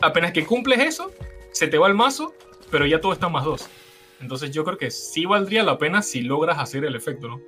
Apenas 0.00 0.32
que 0.32 0.46
cumples 0.46 0.78
eso, 0.80 1.10
se 1.50 1.68
te 1.68 1.76
va 1.76 1.88
el 1.88 1.94
mazo, 1.94 2.34
pero 2.70 2.86
ya 2.86 2.98
todo 2.98 3.12
está 3.12 3.28
más 3.28 3.44
dos. 3.44 3.68
Entonces 4.22 4.52
yo 4.52 4.64
creo 4.64 4.78
que 4.78 4.90
sí 4.90 5.26
valdría 5.26 5.64
la 5.64 5.76
pena 5.76 6.00
si 6.00 6.22
logras 6.22 6.58
hacer 6.58 6.86
el 6.86 6.96
efecto, 6.96 7.28
¿no? 7.28 7.40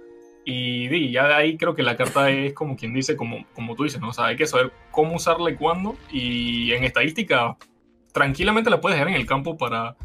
Y, 0.44 1.10
ya 1.10 1.26
de 1.26 1.34
ahí 1.34 1.56
creo 1.56 1.74
que 1.74 1.82
la 1.82 1.96
carta 1.96 2.28
es 2.30 2.52
como 2.52 2.76
quien 2.76 2.92
dice, 2.92 3.16
como, 3.16 3.46
como 3.54 3.74
tú 3.74 3.84
dices, 3.84 3.98
¿no? 3.98 4.10
O 4.10 4.12
sea, 4.12 4.26
hay 4.26 4.36
que 4.36 4.46
saber 4.46 4.72
cómo 4.90 5.16
usarla 5.16 5.48
y 5.52 5.56
cuándo. 5.56 5.96
Y 6.12 6.70
en 6.72 6.84
estadística, 6.84 7.56
tranquilamente 8.12 8.68
la 8.68 8.82
puedes 8.82 8.98
dejar 8.98 9.08
en 9.08 9.18
el 9.18 9.24
campo 9.24 9.56
para, 9.56 9.96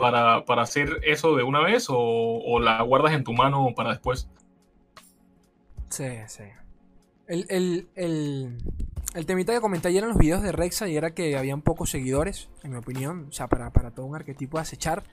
para, 0.00 0.44
para 0.44 0.62
hacer 0.62 1.00
eso 1.04 1.36
de 1.36 1.44
una 1.44 1.60
vez 1.60 1.88
o, 1.88 1.96
o 1.96 2.58
la 2.58 2.82
guardas 2.82 3.12
en 3.12 3.22
tu 3.22 3.32
mano 3.32 3.72
para 3.76 3.90
después. 3.90 4.28
Sí, 5.90 6.08
sí. 6.26 6.44
El, 7.28 7.46
el, 7.48 7.88
el, 7.94 8.58
el 9.14 9.26
temita 9.26 9.52
que 9.52 9.60
comenté 9.60 9.86
ayer 9.86 10.02
en 10.02 10.08
los 10.08 10.18
videos 10.18 10.42
de 10.42 10.50
Rexa 10.50 10.88
y 10.88 10.96
era 10.96 11.14
que 11.14 11.36
habían 11.36 11.62
pocos 11.62 11.90
seguidores, 11.90 12.48
en 12.64 12.72
mi 12.72 12.78
opinión, 12.78 13.26
o 13.28 13.32
sea, 13.32 13.46
para, 13.46 13.70
para 13.72 13.92
todo 13.92 14.06
un 14.06 14.16
arquetipo 14.16 14.58
de 14.58 14.62
acechar. 14.62 15.04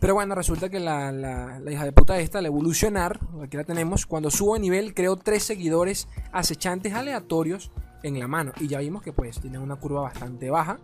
Pero 0.00 0.14
bueno, 0.14 0.34
resulta 0.34 0.68
que 0.68 0.80
la, 0.80 1.12
la, 1.12 1.60
la 1.60 1.72
hija 1.72 1.84
de 1.84 1.92
puta 1.92 2.18
esta, 2.18 2.38
al 2.38 2.46
evolucionar, 2.46 3.20
aquí 3.42 3.56
la 3.56 3.64
tenemos, 3.64 4.06
cuando 4.06 4.30
subo 4.30 4.54
de 4.54 4.60
nivel 4.60 4.94
creo 4.94 5.16
tres 5.16 5.44
seguidores 5.44 6.08
acechantes 6.32 6.94
aleatorios 6.94 7.70
en 8.02 8.18
la 8.18 8.26
mano. 8.26 8.52
Y 8.58 8.66
ya 8.66 8.78
vimos 8.78 9.02
que 9.02 9.12
pues 9.12 9.40
tiene 9.40 9.58
una 9.58 9.76
curva 9.76 10.00
bastante 10.00 10.48
baja. 10.50 10.78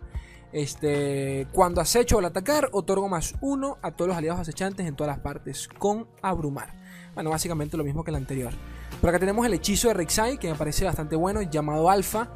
Este, 0.53 1.47
cuando 1.51 1.81
acecho 1.81 2.19
al 2.19 2.25
atacar, 2.25 2.69
otorgo 2.71 3.09
más 3.09 3.35
uno 3.41 3.77
a 3.81 3.91
todos 3.91 4.09
los 4.09 4.17
aliados 4.17 4.39
acechantes 4.39 4.87
en 4.87 4.95
todas 4.95 5.13
las 5.13 5.19
partes, 5.19 5.67
con 5.77 6.07
abrumar. 6.21 6.73
Bueno, 7.13 7.29
básicamente 7.31 7.77
lo 7.77 7.83
mismo 7.83 8.03
que 8.03 8.11
el 8.11 8.15
anterior. 8.15 8.53
Por 9.01 9.09
acá 9.09 9.19
tenemos 9.19 9.45
el 9.45 9.53
hechizo 9.53 9.89
de 9.89 9.95
Rek'Sai, 9.95 10.37
que 10.37 10.49
me 10.49 10.55
parece 10.55 10.85
bastante 10.85 11.15
bueno, 11.15 11.41
llamado 11.41 11.89
Alfa. 11.89 12.29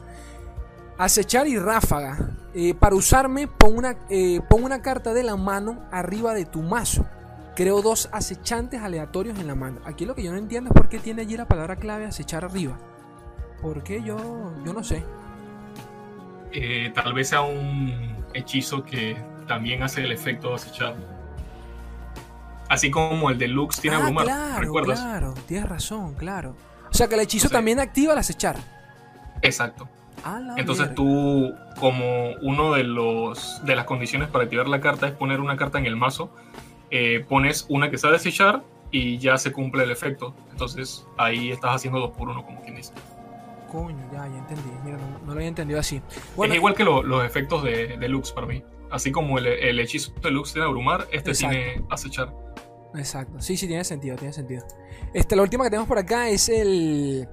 Acechar 0.97 1.47
y 1.47 1.57
ráfaga. 1.57 2.37
Eh, 2.53 2.73
para 2.73 2.95
usarme, 2.95 3.47
pon 3.47 3.77
una, 3.77 3.97
eh, 4.09 4.41
una 4.51 4.81
carta 4.81 5.13
de 5.13 5.23
la 5.23 5.35
mano 5.35 5.87
arriba 5.91 6.33
de 6.33 6.45
tu 6.45 6.61
mazo. 6.61 7.05
Creo 7.55 7.81
dos 7.81 8.09
acechantes 8.11 8.81
aleatorios 8.81 9.39
en 9.39 9.47
la 9.47 9.55
mano. 9.55 9.81
Aquí 9.85 10.05
lo 10.05 10.15
que 10.15 10.23
yo 10.23 10.31
no 10.31 10.37
entiendo 10.37 10.69
es 10.69 10.73
por 10.73 10.89
qué 10.89 10.99
tiene 10.99 11.23
allí 11.23 11.37
la 11.37 11.47
palabra 11.47 11.75
clave 11.77 12.05
acechar 12.05 12.45
arriba. 12.45 12.77
¿Por 13.61 13.83
qué? 13.83 14.03
Yo, 14.03 14.17
yo 14.65 14.73
no 14.73 14.83
sé. 14.83 15.03
Eh, 16.53 16.91
tal 16.93 17.13
vez 17.13 17.29
sea 17.29 17.41
un 17.41 18.15
hechizo 18.33 18.83
que 18.83 19.17
también 19.47 19.83
hace 19.83 20.03
el 20.03 20.11
efecto 20.11 20.49
de 20.49 20.55
acechar. 20.55 20.95
Así 22.69 22.89
como 22.89 23.29
el 23.29 23.37
de 23.37 23.47
Lux 23.47 23.81
tiene 23.81 23.97
ah, 23.97 23.99
abrumar, 23.99 24.25
claro, 24.25 24.61
¿recuerdas? 24.61 24.99
claro, 24.99 25.33
tienes 25.47 25.67
razón, 25.67 26.13
claro. 26.15 26.55
O 26.89 26.93
sea 26.93 27.07
que 27.07 27.15
el 27.15 27.21
hechizo 27.21 27.49
sea, 27.49 27.57
también 27.57 27.79
activa 27.79 28.13
el 28.13 28.19
acechar. 28.19 28.55
Exacto. 29.41 29.89
Entonces 30.55 30.93
tú, 30.93 31.53
como 31.79 32.33
uno 32.41 32.73
de 32.73 32.83
los 32.83 33.61
de 33.65 33.75
las 33.75 33.85
condiciones 33.85 34.29
para 34.29 34.43
activar 34.43 34.67
la 34.67 34.79
carta 34.79 35.07
es 35.07 35.13
poner 35.13 35.39
una 35.39 35.57
carta 35.57 35.79
en 35.79 35.85
el 35.85 35.95
mazo, 35.95 36.31
eh, 36.91 37.25
pones 37.27 37.65
una 37.69 37.89
que 37.89 37.97
sabe 37.97 38.13
desechar 38.13 38.61
y 38.91 39.17
ya 39.17 39.37
se 39.37 39.51
cumple 39.51 39.83
el 39.83 39.91
efecto. 39.91 40.35
Entonces 40.51 41.05
ahí 41.17 41.51
estás 41.51 41.75
haciendo 41.75 41.99
dos 41.99 42.11
por 42.11 42.29
uno, 42.29 42.45
como 42.45 42.61
quien 42.61 42.75
dice. 42.75 42.93
Coño, 43.71 44.03
ya, 44.11 44.27
ya 44.27 44.37
entendí. 44.37 44.69
Mira, 44.83 44.97
no, 44.97 45.19
no 45.19 45.25
lo 45.27 45.31
había 45.33 45.47
entendido 45.47 45.79
así. 45.79 46.01
Bueno, 46.35 46.53
es 46.53 46.57
igual 46.57 46.73
que 46.75 46.83
lo- 46.83 47.03
los 47.03 47.23
efectos 47.25 47.63
de, 47.63 47.97
de 47.97 48.09
Lux 48.09 48.31
para 48.33 48.45
mí. 48.47 48.63
Así 48.89 49.11
como 49.11 49.37
el, 49.37 49.47
el 49.47 49.79
hechizo 49.79 50.11
de 50.21 50.31
Lux 50.31 50.51
tiene 50.51 50.67
abrumar, 50.67 51.07
este 51.13 51.31
Exacto. 51.31 51.55
tiene 51.55 51.85
acechar. 51.89 52.33
Exacto. 52.95 53.39
Sí, 53.39 53.55
sí, 53.55 53.67
tiene 53.67 53.85
sentido, 53.85 54.17
tiene 54.17 54.33
sentido. 54.33 54.65
Este, 55.13 55.37
la 55.37 55.43
última 55.43 55.63
que 55.63 55.69
tenemos 55.69 55.87
por 55.87 55.97
acá 55.97 56.27
es 56.27 56.49
el 56.49 57.29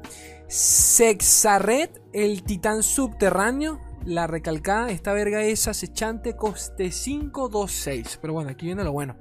Sexarret, 0.47 2.01
el 2.13 2.43
titán 2.45 2.83
subterráneo. 2.83 3.81
La 4.05 4.29
recalcada, 4.29 4.91
esta 4.91 5.13
verga 5.13 5.43
es 5.43 5.67
acechante, 5.67 6.37
coste 6.37 6.91
526. 6.91 8.19
Pero 8.23 8.33
bueno, 8.33 8.51
aquí 8.51 8.67
viene 8.67 8.85
lo 8.85 8.93
bueno. 8.93 9.17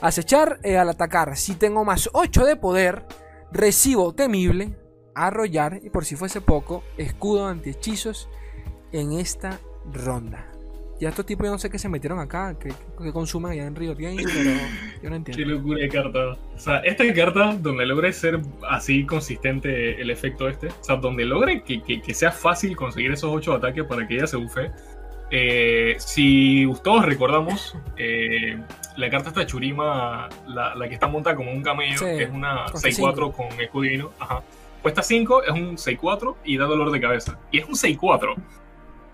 Acechar 0.00 0.58
eh, 0.64 0.76
al 0.76 0.88
atacar. 0.88 1.36
Si 1.36 1.54
tengo 1.54 1.84
más 1.84 2.10
8 2.12 2.44
de 2.44 2.56
poder, 2.56 3.06
recibo 3.52 4.12
temible, 4.14 4.76
arrollar 5.16 5.80
y 5.82 5.90
por 5.90 6.04
si 6.04 6.14
fuese 6.16 6.40
poco, 6.40 6.84
escudo 6.98 7.46
ante 7.46 7.70
hechizos 7.70 8.28
en 8.92 9.12
esta 9.12 9.58
ronda. 9.92 10.46
Ya 10.98 11.10
estos 11.10 11.26
tipos 11.26 11.44
yo 11.46 11.52
no 11.52 11.58
sé 11.58 11.68
qué 11.68 11.78
se 11.78 11.90
metieron 11.90 12.18
acá, 12.20 12.56
que, 12.58 12.70
que 13.02 13.12
consumen 13.12 13.52
allá 13.52 13.66
en 13.66 13.74
Río 13.76 13.94
Game, 13.94 14.16
pero 14.24 14.50
yo 15.02 15.10
no 15.10 15.10
Qué 15.10 15.32
entiendo. 15.32 15.54
locura 15.54 15.80
de 15.80 15.88
carta. 15.90 16.18
O 16.54 16.58
sea, 16.58 16.78
esta 16.78 17.04
carta, 17.12 17.54
donde 17.60 17.84
logre 17.84 18.12
ser 18.14 18.40
así 18.70 19.04
consistente 19.04 20.00
el 20.00 20.08
efecto 20.10 20.48
este, 20.48 20.68
o 20.68 20.84
sea, 20.84 20.96
donde 20.96 21.24
logre 21.26 21.62
que, 21.62 21.82
que- 21.82 22.00
que 22.00 22.14
sea 22.14 22.32
fácil 22.32 22.76
conseguir 22.76 23.12
esos 23.12 23.30
8 23.30 23.54
ataques 23.54 23.84
para 23.84 24.06
que 24.08 24.14
ella 24.14 24.26
se 24.26 24.36
bufe. 24.38 24.70
Eh, 25.30 25.96
si 25.98 26.66
todos 26.84 27.04
recordamos, 27.04 27.76
eh, 27.98 28.58
la 28.96 29.10
carta 29.10 29.28
esta 29.30 29.44
Churima, 29.44 30.28
la, 30.46 30.74
la 30.76 30.88
que 30.88 30.94
está 30.94 31.08
montada 31.08 31.36
como 31.36 31.50
un 31.50 31.62
camello, 31.62 31.98
Sí, 31.98 32.04
que 32.04 32.22
es 32.22 32.30
una 32.30 32.64
cuesta 32.70 32.88
6-4 32.88 33.32
con 33.32 33.60
escudo 33.60 33.82
divino, 33.82 34.12
ajá. 34.18 34.42
Cuesta 34.86 35.02
5, 35.02 35.42
es 35.42 35.50
un 35.50 35.76
6-4 35.76 36.36
y 36.44 36.56
da 36.58 36.66
dolor 36.66 36.92
de 36.92 37.00
cabeza. 37.00 37.40
Y 37.50 37.58
es 37.58 37.64
un 37.66 37.74
6-4. 37.74 38.36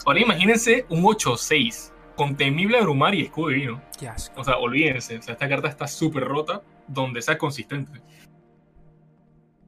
Ahora 0.04 0.20
imagínense 0.20 0.84
un 0.90 1.02
8-6 1.02 1.94
con 2.14 2.36
temible 2.36 2.76
abrumar 2.76 3.14
y 3.14 3.22
escudo 3.22 3.48
divino. 3.48 3.82
Qué 3.98 4.06
asco. 4.06 4.38
O 4.38 4.44
sea, 4.44 4.58
olvídense. 4.58 5.16
O 5.16 5.22
sea, 5.22 5.32
esta 5.32 5.48
carta 5.48 5.68
está 5.68 5.86
súper 5.86 6.24
rota 6.24 6.60
donde 6.86 7.22
sea 7.22 7.38
consistente. 7.38 8.02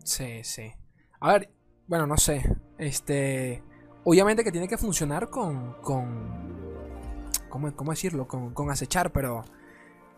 Sí, 0.04 0.44
sí. 0.44 0.72
A 1.20 1.32
ver, 1.32 1.50
bueno, 1.86 2.06
no 2.06 2.18
sé. 2.18 2.54
Este. 2.76 3.62
Obviamente 4.04 4.44
que 4.44 4.52
tiene 4.52 4.68
que 4.68 4.76
funcionar 4.76 5.30
con. 5.30 5.80
con 5.80 7.32
¿Cómo, 7.48 7.74
cómo 7.74 7.92
decirlo? 7.92 8.28
Con, 8.28 8.52
con 8.52 8.70
acechar, 8.70 9.10
pero. 9.10 9.42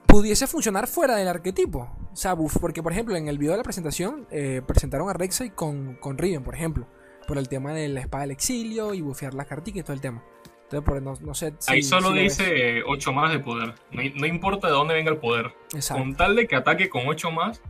Pudiese 0.06 0.46
funcionar 0.46 0.86
fuera 0.86 1.16
del 1.16 1.28
arquetipo. 1.28 1.90
O 2.12 2.16
sea, 2.16 2.34
porque 2.36 2.82
por 2.82 2.92
ejemplo 2.92 3.16
en 3.16 3.28
el 3.28 3.38
video 3.38 3.52
de 3.52 3.58
la 3.58 3.62
presentación 3.64 4.26
eh, 4.30 4.62
presentaron 4.66 5.08
a 5.10 5.12
Rek'Sai 5.12 5.50
con, 5.50 5.96
con 5.96 6.16
Riven, 6.18 6.42
por 6.42 6.54
ejemplo. 6.54 6.86
Por 7.26 7.38
el 7.38 7.48
tema 7.48 7.72
de 7.72 7.88
la 7.88 8.00
espada 8.00 8.22
del 8.22 8.30
exilio 8.30 8.94
y 8.94 9.00
bufear 9.00 9.34
las 9.34 9.46
cartitas 9.46 9.80
y 9.80 9.82
todo 9.82 9.92
el 9.94 10.00
tema. 10.00 10.22
Entonces, 10.62 10.86
por, 10.88 11.02
no, 11.02 11.14
no 11.20 11.34
sé. 11.34 11.52
si- 11.58 11.72
Ahí 11.72 11.82
solo 11.82 12.12
si 12.12 12.18
dice 12.20 12.82
8 12.86 13.12
más 13.12 13.32
de 13.32 13.40
poder. 13.40 13.75
No, 13.90 14.02
no 14.14 14.26
importa 14.26 14.68
de 14.68 14.72
dónde 14.72 14.94
venga 14.94 15.10
el 15.10 15.18
poder. 15.18 15.52
Exacto. 15.75 16.02
Con 16.02 16.14
tal 16.16 16.36
de 16.36 16.46
que 16.46 16.56
ataque 16.56 16.88
con 16.88 17.02
8 17.06 17.30
más, 17.32 17.60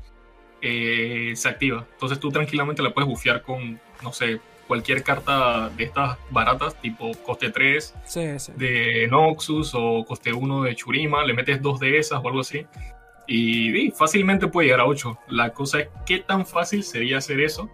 eh, 0.62 1.32
se 1.36 1.48
activa. 1.48 1.86
Entonces 1.92 2.20
tú 2.20 2.30
tranquilamente 2.30 2.82
la 2.82 2.92
puedes 2.94 3.08
bufear 3.08 3.42
con, 3.42 3.80
no 4.02 4.12
sé, 4.12 4.40
cualquier 4.66 5.02
carta 5.02 5.68
de 5.70 5.84
estas 5.84 6.18
baratas, 6.30 6.80
tipo 6.80 7.12
coste 7.24 7.50
3 7.50 7.94
Sí, 8.04 8.38
sí. 8.38 8.52
de 8.56 9.06
Noxus 9.10 9.72
o 9.74 10.04
coste 10.04 10.32
1 10.32 10.62
de 10.62 10.74
Churima. 10.74 11.24
Le 11.24 11.34
metes 11.34 11.60
dos 11.62 11.78
de 11.80 11.98
esas 11.98 12.20
o 12.22 12.26
algo 12.28 12.40
así. 12.40 12.66
Y, 13.28 13.76
y 13.76 13.90
fácilmente 13.90 14.46
puede 14.48 14.66
llegar 14.68 14.80
a 14.80 14.86
8. 14.86 15.18
La 15.28 15.50
cosa 15.52 15.80
es 15.80 15.88
qué 16.06 16.18
tan 16.20 16.46
fácil 16.46 16.82
sería 16.84 17.18
hacer 17.18 17.40
eso 17.40 17.68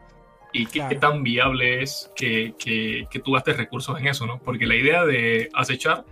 y 0.53 0.67
qué, 0.67 0.81
Claro. 0.81 0.99
tan 0.99 1.23
viable 1.23 1.83
es 1.83 2.11
que, 2.17 2.55
que- 2.59 3.07
que 3.11 3.19
tú 3.21 3.33
gastes 3.33 3.57
recursos 3.57 3.99
en 3.99 4.07
eso, 4.07 4.27
¿no? 4.27 4.39
Porque 4.39 4.67
la 4.67 4.75
idea 4.77 5.05
de 5.05 5.49
acechar, 5.55 6.05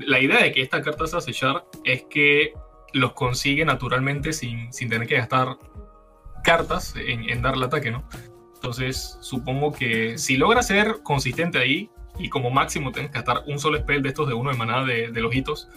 la 0.00 0.18
idea 0.20 0.42
de 0.42 0.52
que 0.52 0.62
esta 0.62 0.82
carta 0.82 1.06
se 1.06 1.16
acechar 1.16 1.64
es 1.84 2.04
que 2.10 2.52
los 2.92 3.12
consigue 3.12 3.64
naturalmente 3.64 4.32
sin, 4.32 4.72
sin 4.72 4.88
tener 4.88 5.06
que 5.06 5.16
gastar 5.16 5.56
cartas 6.42 6.94
en, 6.96 7.28
en 7.28 7.42
darle 7.42 7.66
ataque, 7.66 7.90
¿no? 7.90 8.08
Entonces, 8.56 9.16
supongo 9.20 9.72
que 9.72 10.18
si 10.18 10.36
logra 10.36 10.62
ser 10.62 10.98
consistente 11.02 11.58
ahí 11.58 11.88
y 12.18 12.28
como 12.28 12.50
máximo 12.50 12.90
tienes 12.92 13.10
que 13.10 13.16
gastar 13.18 13.42
un 13.46 13.58
solo 13.58 13.78
spell 13.78 14.02
de 14.02 14.08
estos 14.08 14.26
de 14.28 14.34
uno 14.34 14.50
de 14.50 14.56
manada 14.56 14.84
de, 14.84 15.10
de 15.12 15.20
los 15.20 15.34
hitos 15.34 15.68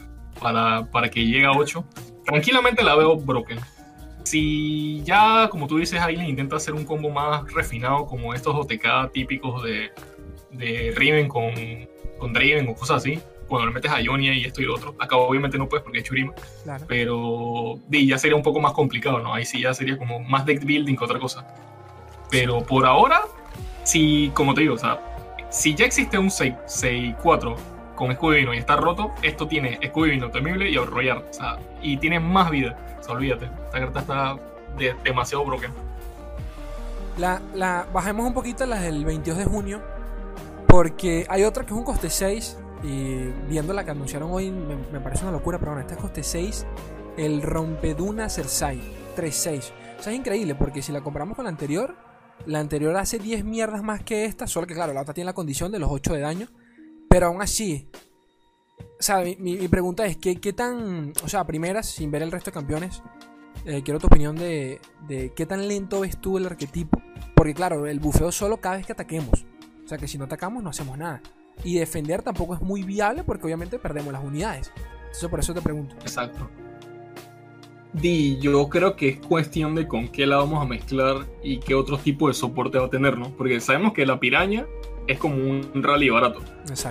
para, 0.41 0.85
para 0.91 1.09
que 1.09 1.25
llegue 1.25 1.45
a 1.45 1.51
8, 1.51 1.83
tranquilamente 2.25 2.83
la 2.83 2.95
veo 2.95 3.15
broken. 3.17 3.59
Si 4.23 5.01
ya, 5.03 5.47
como 5.49 5.67
tú 5.67 5.77
dices, 5.77 5.99
Aileen 6.01 6.29
intenta 6.29 6.55
hacer 6.57 6.73
un 6.73 6.85
combo 6.85 7.09
más 7.09 7.51
refinado, 7.53 8.05
como 8.05 8.33
estos 8.33 8.55
OTK 8.55 9.11
típicos 9.13 9.63
de, 9.63 9.91
de 10.51 10.93
Riven 10.95 11.27
con, 11.27 11.51
con 12.17 12.33
Draven 12.33 12.67
o 12.69 12.75
cosas 12.75 12.97
así, 12.97 13.19
cuando 13.47 13.67
le 13.67 13.73
metes 13.73 13.91
a 13.91 13.99
Ionia 14.01 14.33
y 14.33 14.43
esto 14.45 14.61
y 14.61 14.65
lo 14.65 14.75
otro, 14.75 14.93
acá 14.99 15.15
obviamente 15.17 15.57
no 15.57 15.67
puedes 15.67 15.83
porque 15.83 15.99
es 15.99 16.03
Churima, 16.03 16.33
Claro. 16.63 16.85
pero 16.87 17.79
di, 17.87 18.05
ya 18.07 18.19
sería 18.19 18.35
un 18.37 18.43
poco 18.43 18.59
más 18.59 18.73
complicado, 18.73 19.19
¿no? 19.19 19.33
Ahí 19.33 19.45
sí 19.45 19.61
ya 19.61 19.73
sería 19.73 19.97
como 19.97 20.19
más 20.19 20.45
deck 20.45 20.63
building 20.63 20.95
que 20.95 21.03
otra 21.03 21.17
cosa. 21.19 21.47
Pero 22.29 22.61
por 22.61 22.85
ahora, 22.85 23.21
si, 23.83 24.29
como 24.33 24.53
te 24.53 24.61
digo, 24.61 24.75
o 24.75 24.77
sea, 24.77 24.99
si 25.49 25.73
ya 25.75 25.85
existe 25.85 26.17
un 26.17 26.29
6 26.29 26.53
6-4 26.67 27.55
con 27.95 28.11
escudo 28.11 28.31
divino 28.31 28.53
y 28.53 28.57
está 28.57 28.75
roto, 28.75 29.11
esto 29.23 29.47
tiene 29.47 29.77
escudo 29.81 30.05
divino 30.05 30.29
temible 30.29 30.69
y 30.69 30.77
arrollar, 30.77 31.17
o 31.29 31.33
sea, 31.33 31.57
y 31.81 31.97
tiene 31.97 32.19
más 32.19 32.49
vida. 32.51 32.77
O 32.99 33.03
sea, 33.03 33.15
olvídate, 33.15 33.45
esta 33.65 33.79
carta 33.79 33.99
está 33.99 34.37
de- 34.77 34.95
demasiado 35.03 35.43
broken. 35.45 35.71
La, 37.17 37.41
la, 37.53 37.85
bajemos 37.91 38.25
un 38.25 38.33
poquito 38.33 38.65
las 38.65 38.81
del 38.81 39.03
22 39.03 39.37
de 39.39 39.45
junio. 39.45 39.81
Porque 40.67 41.25
hay 41.27 41.43
otra 41.43 41.63
que 41.65 41.73
es 41.73 41.77
un 41.77 41.83
coste 41.83 42.09
6. 42.09 42.57
Y 42.83 43.15
viendo 43.49 43.73
la 43.73 43.83
que 43.83 43.91
anunciaron 43.91 44.29
hoy 44.31 44.51
me, 44.51 44.75
me 44.91 44.99
parece 45.01 45.23
una 45.23 45.31
locura. 45.33 45.57
Pero 45.57 45.71
bueno, 45.71 45.81
esta 45.81 45.95
es 45.95 45.99
coste 45.99 46.23
6. 46.23 46.65
El 47.17 47.41
Rompeduna 47.41 48.29
Cersei 48.29 48.79
3-6. 49.17 49.71
O 49.99 50.03
sea, 50.03 50.13
es 50.13 50.19
increíble 50.19 50.55
porque 50.55 50.81
si 50.81 50.91
la 50.93 51.01
comparamos 51.01 51.35
con 51.35 51.43
la 51.43 51.49
anterior, 51.49 51.93
la 52.45 52.59
anterior 52.59 52.95
hace 52.95 53.19
10 53.19 53.43
mierdas 53.43 53.83
más 53.83 54.03
que 54.03 54.25
esta. 54.25 54.47
Solo 54.47 54.67
que 54.67 54.73
claro, 54.73 54.93
la 54.93 55.01
otra 55.01 55.13
tiene 55.13 55.25
la 55.25 55.33
condición 55.33 55.71
de 55.71 55.79
los 55.79 55.89
8 55.91 56.13
de 56.13 56.19
daño. 56.19 56.47
Pero 57.09 57.27
aún 57.27 57.41
así, 57.41 57.87
o 58.77 59.03
sea, 59.03 59.23
mi, 59.39 59.67
pregunta 59.67 60.05
es: 60.05 60.17
¿qué, 60.17 60.39
¿qué 60.39 60.53
tan. 60.53 61.13
O 61.23 61.29
sea, 61.29 61.45
primeras, 61.45 61.87
sin 61.87 62.11
ver 62.11 62.21
el 62.21 62.31
resto 62.31 62.51
de 62.51 62.55
campeones, 62.55 63.01
eh, 63.65 63.81
quiero 63.83 63.99
tu 63.99 64.07
opinión 64.07 64.35
de, 64.35 64.79
de 65.07 65.33
qué 65.35 65.45
tan 65.45 65.67
lento 65.67 66.01
ves 66.01 66.17
tú 66.17 66.37
el 66.37 66.45
arquetipo. 66.45 67.01
Porque 67.35 67.53
claro, 67.53 67.87
el 67.87 67.99
bufeo 67.99 68.31
solo 68.31 68.57
cada 68.57 68.77
vez 68.77 68.85
que 68.85 68.93
ataquemos. 68.93 69.45
O 69.85 69.87
sea 69.87 69.97
que 69.97 70.07
si 70.07 70.17
no 70.17 70.25
atacamos 70.25 70.61
no 70.61 70.69
hacemos 70.69 70.97
nada. 70.97 71.21
Y 71.63 71.77
defender 71.79 72.21
tampoco 72.21 72.55
es 72.55 72.61
muy 72.61 72.83
viable 72.83 73.23
porque 73.23 73.45
obviamente 73.45 73.79
perdemos 73.79 74.13
las 74.13 74.23
unidades. 74.23 74.71
Entonces 75.05 75.29
por 75.29 75.39
eso 75.39 75.53
te 75.53 75.61
pregunto. 75.61 75.95
Exacto. 76.01 76.49
Di, 77.93 78.37
yo 78.39 78.69
creo 78.69 78.95
que 78.95 79.09
es 79.09 79.17
cuestión 79.19 79.73
de 79.73 79.87
con 79.87 80.07
qué 80.09 80.27
la 80.27 80.37
vamos 80.37 80.63
a 80.63 80.67
mezclar 80.67 81.25
y 81.41 81.59
qué 81.59 81.73
otro 81.73 81.97
tipo 81.97 82.27
de 82.27 82.33
soporte 82.33 82.77
va 82.77 82.85
a 82.85 82.89
tener, 82.89 83.17
¿no? 83.17 83.31
Porque 83.35 83.59
sabemos 83.59 83.93
que 83.93 84.05
la 84.05 84.19
piraña 84.19 84.67
es 85.07 85.17
como 85.17 85.35
un 85.35 85.71
rally 85.73 86.09
barato. 86.09 86.39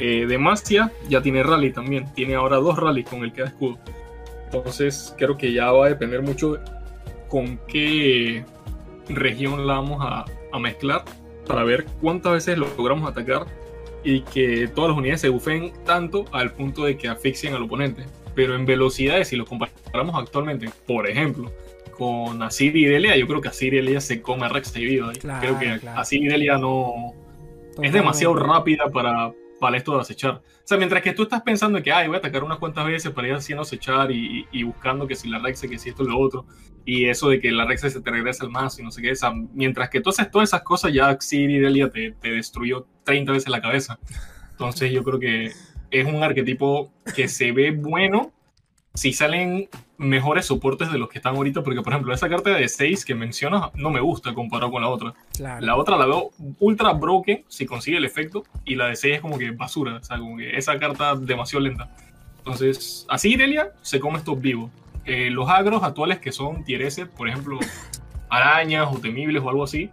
Eh, 0.00 0.26
Demacia 0.26 0.92
ya 1.08 1.22
tiene 1.22 1.44
rally 1.44 1.72
también. 1.72 2.12
Tiene 2.14 2.34
ahora 2.34 2.56
dos 2.56 2.76
rallies 2.76 3.08
con 3.08 3.22
el 3.22 3.32
que 3.32 3.42
da 3.42 3.48
escudo. 3.48 3.78
Entonces 4.46 5.14
creo 5.16 5.36
que 5.36 5.52
ya 5.52 5.70
va 5.70 5.86
a 5.86 5.88
depender 5.88 6.20
mucho 6.22 6.58
con 7.28 7.60
qué 7.68 8.44
región 9.08 9.66
la 9.66 9.74
vamos 9.74 9.98
a, 10.00 10.24
a 10.52 10.58
mezclar 10.58 11.04
para 11.46 11.62
ver 11.62 11.86
cuántas 12.00 12.32
veces 12.32 12.58
lo 12.58 12.66
logramos 12.76 13.08
atacar 13.08 13.46
y 14.02 14.22
que 14.22 14.68
todas 14.68 14.90
las 14.90 14.98
unidades 14.98 15.20
se 15.20 15.28
bufen 15.28 15.72
tanto 15.84 16.24
al 16.32 16.52
punto 16.52 16.84
de 16.84 16.96
que 16.96 17.08
asfixien 17.08 17.54
al 17.54 17.62
oponente. 17.62 18.06
Pero 18.38 18.54
en 18.54 18.66
velocidades, 18.66 19.26
si 19.26 19.34
lo 19.34 19.44
comparamos 19.44 20.14
actualmente, 20.14 20.70
por 20.86 21.10
ejemplo, 21.10 21.52
con 21.90 22.40
Asir 22.40 22.76
y 22.76 22.84
Delia, 22.84 23.16
yo 23.16 23.26
creo 23.26 23.40
que 23.40 23.48
Asir 23.48 23.74
y 23.74 23.78
Delia 23.78 24.00
se 24.00 24.22
come 24.22 24.46
a 24.46 24.48
Rex 24.48 24.72
vivo 24.74 25.08
ahí. 25.08 25.16
Claro, 25.16 25.40
creo 25.40 25.58
que 25.58 25.80
claro. 25.80 26.00
Asir 26.00 26.22
y 26.22 26.28
Delia 26.28 26.56
no, 26.56 27.14
es 27.14 27.70
Totalmente. 27.70 27.98
demasiado 27.98 28.34
rápida 28.36 28.90
para, 28.92 29.32
para 29.58 29.76
esto 29.76 29.96
de 29.96 30.02
acechar. 30.02 30.34
O 30.34 30.42
sea, 30.62 30.78
mientras 30.78 31.02
que 31.02 31.12
tú 31.14 31.24
estás 31.24 31.42
pensando 31.42 31.82
que, 31.82 31.90
ay, 31.90 32.06
voy 32.06 32.14
a 32.14 32.18
atacar 32.20 32.44
unas 32.44 32.58
cuantas 32.58 32.86
veces 32.86 33.10
para 33.10 33.26
ir 33.26 33.34
haciendo 33.34 33.62
acechar 33.62 34.12
y, 34.12 34.46
y 34.52 34.62
buscando 34.62 35.08
que 35.08 35.16
si 35.16 35.28
la 35.28 35.40
Rexe, 35.40 35.68
que 35.68 35.76
si 35.76 35.88
esto 35.88 36.04
y 36.04 36.06
lo 36.06 36.16
otro, 36.20 36.46
y 36.84 37.06
eso 37.06 37.30
de 37.30 37.40
que 37.40 37.50
la 37.50 37.64
Rexe 37.64 37.90
se 37.90 38.00
te 38.00 38.08
regresa 38.08 38.44
al 38.44 38.50
más 38.50 38.78
y 38.78 38.84
no 38.84 38.92
sé 38.92 39.02
qué, 39.02 39.10
o 39.10 39.16
sea, 39.16 39.32
mientras 39.52 39.90
que 39.90 40.00
tú 40.00 40.10
haces 40.10 40.30
todas 40.30 40.50
esas 40.50 40.62
cosas, 40.62 40.92
ya 40.92 41.18
Xiri 41.20 41.58
Delia 41.58 41.90
te, 41.90 42.12
te 42.12 42.30
destruyó 42.30 42.86
30 43.02 43.32
veces 43.32 43.48
la 43.48 43.60
cabeza. 43.60 43.98
Entonces 44.52 44.92
yo 44.92 45.02
creo 45.02 45.18
que 45.18 45.50
es 45.90 46.06
un 46.06 46.22
arquetipo 46.22 46.90
que 47.14 47.28
se 47.28 47.52
ve 47.52 47.70
bueno 47.70 48.32
si 48.94 49.12
salen 49.12 49.68
mejores 49.96 50.46
soportes 50.46 50.90
de 50.90 50.98
los 50.98 51.08
que 51.08 51.18
están 51.18 51.36
ahorita, 51.36 51.62
porque 51.62 51.82
por 51.82 51.92
ejemplo, 51.92 52.12
esa 52.12 52.28
carta 52.28 52.50
de 52.50 52.68
6 52.68 53.04
que 53.04 53.14
mencionas 53.14 53.72
no 53.74 53.90
me 53.90 54.00
gusta 54.00 54.34
comparado 54.34 54.72
con 54.72 54.82
la 54.82 54.88
otra. 54.88 55.14
La 55.60 55.76
otra 55.76 55.96
la 55.96 56.06
veo 56.06 56.30
ultra 56.58 56.92
broken 56.92 57.44
si 57.48 57.66
consigue 57.66 57.98
el 57.98 58.04
efecto, 58.04 58.44
y 58.64 58.74
la 58.74 58.86
de 58.86 58.96
6 58.96 59.16
es 59.16 59.20
como 59.20 59.38
que 59.38 59.50
basura, 59.52 59.96
o 59.96 60.02
sea, 60.02 60.18
como 60.18 60.36
que 60.36 60.56
esa 60.56 60.78
carta 60.78 61.14
demasiado 61.14 61.64
lenta. 61.64 61.90
Entonces, 62.38 63.06
así 63.08 63.34
Irelia 63.34 63.72
se 63.82 64.00
come 64.00 64.18
estos 64.18 64.40
vivos. 64.40 64.70
Eh, 65.04 65.30
los 65.30 65.48
agros 65.48 65.82
actuales 65.82 66.18
que 66.18 66.32
son 66.32 66.64
tier 66.64 66.82
S, 66.82 67.06
por 67.06 67.28
ejemplo, 67.28 67.58
arañas 68.30 68.88
o 68.92 68.98
temibles 68.98 69.42
o 69.42 69.48
algo 69.48 69.64
así, 69.64 69.90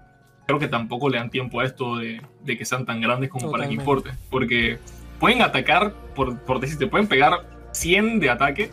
creo 0.47 0.57
que 0.57 0.67
tampoco 0.67 1.09
le 1.09 1.17
dan 1.17 1.29
tiempo 1.29 1.59
a 1.59 1.65
esto 1.65 1.97
de, 1.97 2.21
de 2.43 2.57
que 2.57 2.65
sean 2.65 2.85
tan 2.85 3.01
grandes 3.01 3.29
como 3.29 3.51
para 3.51 3.67
que 3.67 3.73
importe. 3.73 4.11
Porque 4.29 4.79
pueden 5.19 5.41
atacar, 5.41 5.93
por, 6.15 6.39
por 6.39 6.59
decirte, 6.59 6.87
pueden 6.87 7.07
pegar 7.07 7.47
100 7.71 8.19
de 8.19 8.29
ataque, 8.29 8.71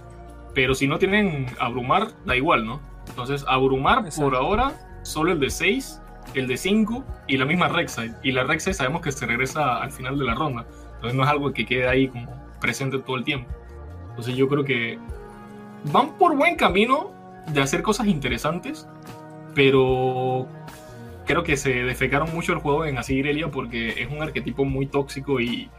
pero 0.54 0.74
si 0.74 0.86
no 0.86 0.98
tienen 0.98 1.46
abrumar, 1.58 2.08
da 2.24 2.36
igual, 2.36 2.66
¿no? 2.66 2.80
Entonces, 3.08 3.44
abrumar 3.48 4.04
por 4.16 4.34
ahora, 4.34 4.72
solo 5.02 5.32
el 5.32 5.40
de 5.40 5.50
6, 5.50 6.00
el 6.34 6.46
de 6.46 6.56
5 6.56 7.04
y 7.26 7.36
la 7.36 7.44
misma 7.44 7.68
Rek'Sai. 7.68 8.14
Y 8.22 8.32
la 8.32 8.44
Rek'Sai 8.44 8.74
sabemos 8.74 9.02
que 9.02 9.12
se 9.12 9.26
regresa 9.26 9.82
al 9.82 9.90
final 9.90 10.18
de 10.18 10.24
la 10.24 10.34
ronda. 10.34 10.66
Entonces 10.94 11.14
no 11.14 11.24
es 11.24 11.28
algo 11.28 11.52
que 11.52 11.66
quede 11.66 11.88
ahí 11.88 12.08
como 12.08 12.30
presente 12.60 12.98
todo 12.98 13.16
el 13.16 13.24
tiempo. 13.24 13.50
Entonces 14.10 14.36
yo 14.36 14.48
creo 14.48 14.64
que 14.64 14.98
van 15.92 16.16
por 16.16 16.36
buen 16.36 16.56
camino 16.56 17.10
de 17.48 17.60
hacer 17.60 17.82
cosas 17.82 18.06
interesantes, 18.06 18.86
pero 19.54 20.46
creo 21.26 21.42
que 21.42 21.56
se 21.56 21.70
defecaron 21.82 22.32
mucho 22.32 22.52
el 22.52 22.58
juego 22.58 22.84
en 22.84 22.98
así 22.98 23.14
Irelia 23.14 23.48
porque 23.48 24.00
es 24.02 24.10
un 24.10 24.22
arquetipo 24.22 24.64
muy 24.64 24.86
tóxico 24.86 25.40
y 25.40 25.70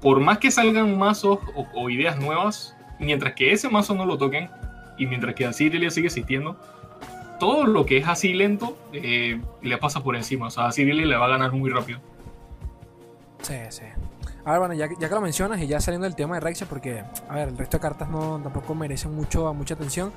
por 0.00 0.20
más 0.20 0.38
que 0.38 0.50
salgan 0.50 0.98
mazos 0.98 1.38
o 1.54 1.90
ideas 1.90 2.18
nuevas, 2.18 2.76
mientras 2.98 3.34
que 3.34 3.52
ese 3.52 3.68
mazo 3.68 3.94
no 3.94 4.06
lo 4.06 4.18
toquen 4.18 4.50
y 4.98 5.06
mientras 5.06 5.34
que 5.34 5.46
Asirilia 5.46 5.90
sigue 5.90 6.06
existiendo, 6.06 6.56
todo 7.38 7.66
lo 7.66 7.86
que 7.86 7.98
es 7.98 8.08
así 8.08 8.32
lento 8.32 8.76
eh, 8.92 9.40
le 9.62 9.78
pasa 9.78 10.02
por 10.02 10.16
encima. 10.16 10.46
O 10.46 10.50
sea, 10.50 10.66
Asirilia 10.66 11.06
le 11.06 11.16
va 11.16 11.26
a 11.26 11.28
ganar 11.28 11.52
muy 11.52 11.70
rápido. 11.70 12.00
Sí, 13.42 13.54
sí. 13.68 13.84
A 14.44 14.52
ver, 14.52 14.60
bueno, 14.60 14.74
ya, 14.74 14.88
ya, 14.98 15.08
que 15.08 15.14
lo 15.14 15.20
mencionas 15.20 15.60
y 15.60 15.66
ya 15.66 15.80
saliendo 15.80 16.04
del 16.04 16.14
tema 16.14 16.36
de 16.36 16.40
Rexia, 16.40 16.66
porque, 16.68 17.02
a 17.28 17.34
ver, 17.34 17.48
el 17.48 17.58
resto 17.58 17.78
de 17.78 17.80
cartas 17.80 18.08
no 18.08 18.40
tampoco 18.40 18.74
merecen 18.74 19.14
mucho, 19.14 19.52
mucha 19.54 19.74
atención. 19.74 20.12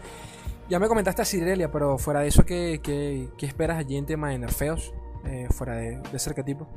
Ya 0.70 0.78
me 0.80 0.88
comentaste 0.88 1.24
a 1.24 1.26
Sirelia, 1.26 1.72
pero 1.72 1.98
fuera 1.98 2.20
de 2.20 2.28
eso, 2.28 2.46
¿qué, 2.46 2.80
qué, 2.84 3.28
qué 3.38 3.46
esperas 3.48 3.78
allí 3.78 3.98
en 3.98 4.06
tema 4.06 4.30
de 4.30 4.38
nerfeos? 4.38 4.94
Eh, 5.26 5.48
fuera 5.50 5.76
de, 5.76 5.98
de 5.98 6.18
ese 6.18 6.30
arquetipo. 6.30 6.68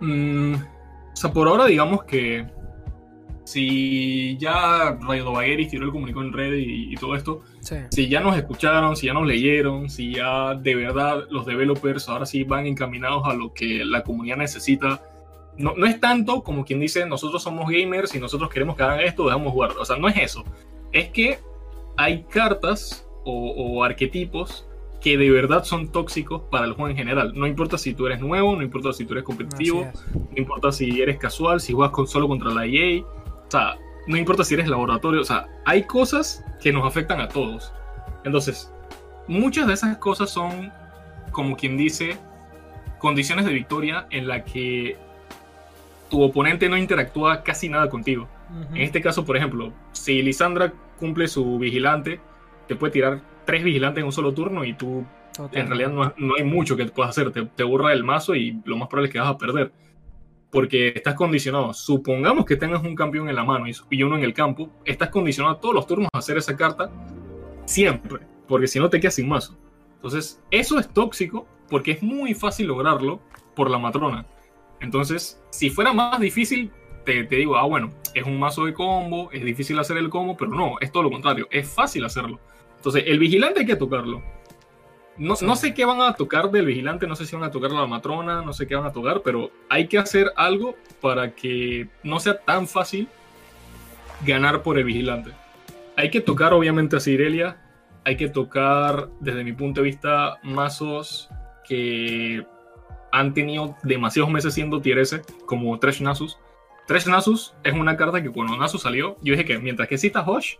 Mm, 0.00 0.56
o 1.16 1.18
sea, 1.18 1.32
por 1.32 1.48
ahora 1.48 1.64
digamos 1.64 2.04
que 2.04 2.46
si 3.44 4.36
ya 4.36 4.98
Rayo 5.00 5.32
Bagueris 5.32 5.70
tiró 5.70 5.86
el 5.86 5.90
comunicó 5.90 6.20
en 6.20 6.30
red 6.30 6.52
y, 6.58 6.94
todo 6.96 7.16
esto, 7.16 7.40
si 7.90 8.08
ya 8.10 8.20
nos 8.20 8.36
escucharon, 8.36 8.96
si 8.96 9.06
ya 9.06 9.14
nos 9.14 9.26
leyeron, 9.26 9.88
si 9.88 10.12
ya 10.12 10.54
de 10.54 10.74
verdad 10.74 11.24
los 11.30 11.46
developers 11.46 12.06
ahora 12.10 12.26
sí 12.26 12.44
van 12.44 12.66
encaminados 12.66 13.22
a 13.24 13.32
lo 13.32 13.54
que 13.54 13.82
la 13.82 14.02
comunidad 14.02 14.36
necesita, 14.36 15.00
no, 15.56 15.72
no 15.74 15.86
es 15.86 15.98
tanto 16.00 16.42
como 16.42 16.66
quien 16.66 16.80
dice 16.80 17.06
nosotros 17.06 17.42
somos 17.42 17.70
gamers 17.70 18.14
y 18.14 18.20
nosotros 18.20 18.50
queremos 18.50 18.76
que 18.76 18.82
hagan 18.82 19.00
esto, 19.00 19.24
dejamos 19.24 19.54
jugar. 19.54 19.70
O 19.80 19.86
sea, 19.86 19.96
no 19.96 20.08
es 20.08 20.18
eso. 20.18 20.44
Es 20.92 21.08
que 21.08 21.38
hay 21.96 22.24
cartas 22.24 23.08
o, 23.24 23.52
o 23.52 23.84
arquetipos 23.84 24.68
que 25.06 25.16
de 25.16 25.30
verdad 25.30 25.62
son 25.62 25.92
tóxicos 25.92 26.42
para 26.50 26.64
el 26.64 26.72
juego 26.72 26.88
en 26.90 26.96
general. 26.96 27.32
No 27.32 27.46
importa 27.46 27.78
si 27.78 27.94
tú 27.94 28.08
eres 28.08 28.18
nuevo, 28.18 28.56
no 28.56 28.62
importa 28.64 28.92
si 28.92 29.04
tú 29.04 29.12
eres 29.12 29.22
competitivo, 29.22 29.86
no 30.12 30.34
importa 30.34 30.72
si 30.72 31.00
eres 31.00 31.16
casual, 31.16 31.60
si 31.60 31.74
juegas 31.74 31.92
con, 31.92 32.08
solo 32.08 32.26
contra 32.26 32.50
la 32.50 32.66
EA 32.66 33.02
o 33.02 33.48
sea, 33.48 33.76
no 34.08 34.16
importa 34.16 34.42
si 34.42 34.54
eres 34.54 34.66
laboratorio, 34.66 35.20
o 35.20 35.24
sea, 35.24 35.46
hay 35.64 35.84
cosas 35.84 36.44
que 36.60 36.72
nos 36.72 36.84
afectan 36.84 37.20
a 37.20 37.28
todos. 37.28 37.72
Entonces, 38.24 38.68
muchas 39.28 39.68
de 39.68 39.74
esas 39.74 39.96
cosas 39.98 40.28
son, 40.28 40.72
como 41.30 41.56
quien 41.56 41.76
dice, 41.76 42.16
condiciones 42.98 43.44
de 43.44 43.52
victoria 43.52 44.08
en 44.10 44.26
la 44.26 44.44
que 44.44 44.96
tu 46.10 46.20
oponente 46.20 46.68
no 46.68 46.76
interactúa 46.76 47.44
casi 47.44 47.68
nada 47.68 47.88
contigo. 47.88 48.26
En 48.74 48.82
este 48.82 49.00
caso, 49.00 49.24
por 49.24 49.36
ejemplo, 49.36 49.72
si 49.92 50.20
Lisandra 50.20 50.72
cumple 50.98 51.28
su 51.28 51.60
vigilante, 51.60 52.18
te 52.66 52.76
puede 52.76 52.92
tirar 52.92 53.20
tres 53.44 53.62
vigilantes 53.62 54.00
en 54.00 54.06
un 54.06 54.12
solo 54.12 54.32
turno 54.32 54.64
y 54.64 54.74
tú 54.74 55.04
en 55.52 55.66
realidad 55.66 56.14
no, 56.16 56.34
hay 56.36 56.44
mucho 56.44 56.76
que 56.76 56.86
puedas 56.86 57.10
hacer. 57.10 57.30
Te, 57.30 57.44
te 57.44 57.64
borra 57.64 57.92
el 57.92 58.04
mazo 58.04 58.34
y 58.34 58.60
lo 58.64 58.76
más 58.76 58.88
probable 58.88 59.08
es 59.08 59.12
que 59.12 59.18
vas 59.18 59.28
a 59.28 59.38
perder 59.38 59.72
porque 60.50 60.88
estás 60.88 61.14
condicionado. 61.14 61.74
Supongamos 61.74 62.44
que 62.44 62.56
tengas 62.56 62.82
un 62.82 62.94
campeón 62.94 63.28
en 63.28 63.36
la 63.36 63.44
mano 63.44 63.66
y 63.90 64.02
uno 64.02 64.16
en 64.16 64.22
el 64.22 64.32
campo, 64.32 64.70
estás 64.84 65.10
condicionado 65.10 65.56
todos 65.56 65.74
los 65.74 65.86
turnos 65.86 66.08
a 66.12 66.18
hacer 66.18 66.38
esa 66.38 66.56
carta 66.56 66.90
siempre, 67.66 68.26
porque 68.48 68.66
si 68.66 68.78
no 68.78 68.88
te 68.88 69.00
quedas 69.00 69.14
sin 69.16 69.28
mazo. 69.28 69.56
Entonces, 69.96 70.42
eso 70.50 70.78
es 70.78 70.88
tóxico 70.88 71.46
porque 71.68 71.92
es 71.92 72.02
muy 72.02 72.34
fácil 72.34 72.68
lograrlo 72.68 73.20
por 73.54 73.70
la 73.70 73.78
matrona. 73.78 74.26
Entonces, 74.80 75.42
si 75.50 75.70
fuera 75.70 75.92
más 75.92 76.20
difícil, 76.20 76.70
te, 77.04 77.24
te, 77.24 77.36
digo, 77.36 77.56
ah, 77.56 77.64
bueno, 77.64 77.90
es 78.14 78.24
un 78.24 78.38
mazo 78.38 78.64
de 78.66 78.74
combo, 78.74 79.30
es 79.32 79.44
difícil 79.44 79.78
hacer 79.78 79.96
el 79.96 80.10
combo, 80.10 80.36
pero 80.36 80.52
no, 80.52 80.76
es 80.80 80.92
todo 80.92 81.02
lo 81.02 81.10
contrario, 81.10 81.48
es 81.50 81.68
fácil 81.68 82.04
hacerlo. 82.04 82.40
Entonces, 82.86 83.10
el 83.10 83.18
vigilante 83.18 83.58
hay 83.58 83.66
que 83.66 83.74
tocarlo. 83.74 84.22
No, 85.18 85.34
no, 85.40 85.56
sé 85.56 85.74
qué 85.74 85.84
van 85.84 86.00
a 86.00 86.12
tocar 86.12 86.52
del 86.52 86.66
vigilante, 86.66 87.08
no 87.08 87.16
sé 87.16 87.26
si 87.26 87.34
van 87.34 87.44
a 87.44 87.50
tocar 87.50 87.72
la 87.72 87.84
matrona, 87.84 88.42
no 88.42 88.52
sé 88.52 88.68
qué 88.68 88.76
van 88.76 88.86
a 88.86 88.92
tocar, 88.92 89.22
pero 89.24 89.50
hay 89.68 89.88
que 89.88 89.98
hacer 89.98 90.30
algo 90.36 90.76
para 91.00 91.34
que 91.34 91.88
no 92.04 92.20
sea 92.20 92.38
tan 92.38 92.68
fácil 92.68 93.08
ganar 94.24 94.62
por 94.62 94.78
el 94.78 94.84
vigilante. 94.84 95.32
Hay 95.96 96.10
que 96.10 96.20
tocar 96.20 96.52
obviamente 96.52 96.94
a 96.94 97.00
Sirelia, 97.00 97.56
hay 98.04 98.16
que 98.16 98.28
tocar 98.28 99.08
desde 99.18 99.42
mi 99.42 99.52
punto 99.52 99.80
de 99.80 99.86
vista 99.86 100.38
mazos 100.44 101.28
que 101.68 102.46
han 103.10 103.34
tenido 103.34 103.74
demasiados 103.82 104.30
meses 104.30 104.54
siendo 104.54 104.80
tier 104.80 105.00
S, 105.00 105.22
como 105.44 105.76
Tresh 105.80 106.02
Nasus. 106.02 106.38
Tresh 106.86 107.08
Nasus 107.08 107.52
es 107.64 107.72
una 107.72 107.96
carta 107.96 108.22
que 108.22 108.30
cuando 108.30 108.56
Nasus 108.56 108.82
salió, 108.82 109.16
yo 109.22 109.32
dije 109.32 109.44
que 109.44 109.58
mientras 109.58 109.88
que 109.88 109.96
exista 109.96 110.22
Hosh, 110.22 110.54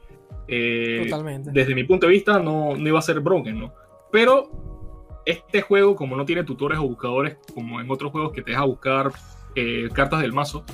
eh, 0.49 1.09
desde 1.45 1.75
mi 1.75 1.85
punto 1.85 2.07
de 2.07 2.13
vista 2.13 2.39
no, 2.39 2.77
no 2.77 2.89
iba 2.89 2.99
a 2.99 3.03
ser 3.03 3.21
broken, 3.21 3.59
¿no? 3.59 3.75
Pero 4.13 4.51
este 5.25 5.61
juego, 5.61 5.97
como 5.97 6.17
no 6.17 6.25
tiene 6.25 6.45
tutores 6.45 6.79
o 6.79 6.83
buscadores, 6.83 7.37
como 7.55 7.81
en 7.81 7.91
otros 7.91 8.13
juegos 8.13 8.33
que 8.33 8.43
te 8.43 8.53
deja 8.53 8.65
buscar 8.65 9.11
eh, 9.55 9.89
cartas 9.93 10.21
del 10.21 10.33
mazo, 10.33 10.65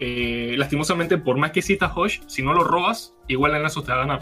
eh, 0.00 0.54
lastimosamente, 0.56 1.18
por 1.18 1.36
más 1.36 1.50
que 1.50 1.62
citas 1.62 1.92
Hosh, 1.94 2.20
si 2.28 2.42
no 2.42 2.54
lo 2.54 2.62
robas, 2.62 3.14
igual 3.26 3.54
el 3.54 3.62
Nasus 3.62 3.84
te 3.84 3.90
va 3.90 3.98
a 3.98 4.06
ganar. 4.06 4.20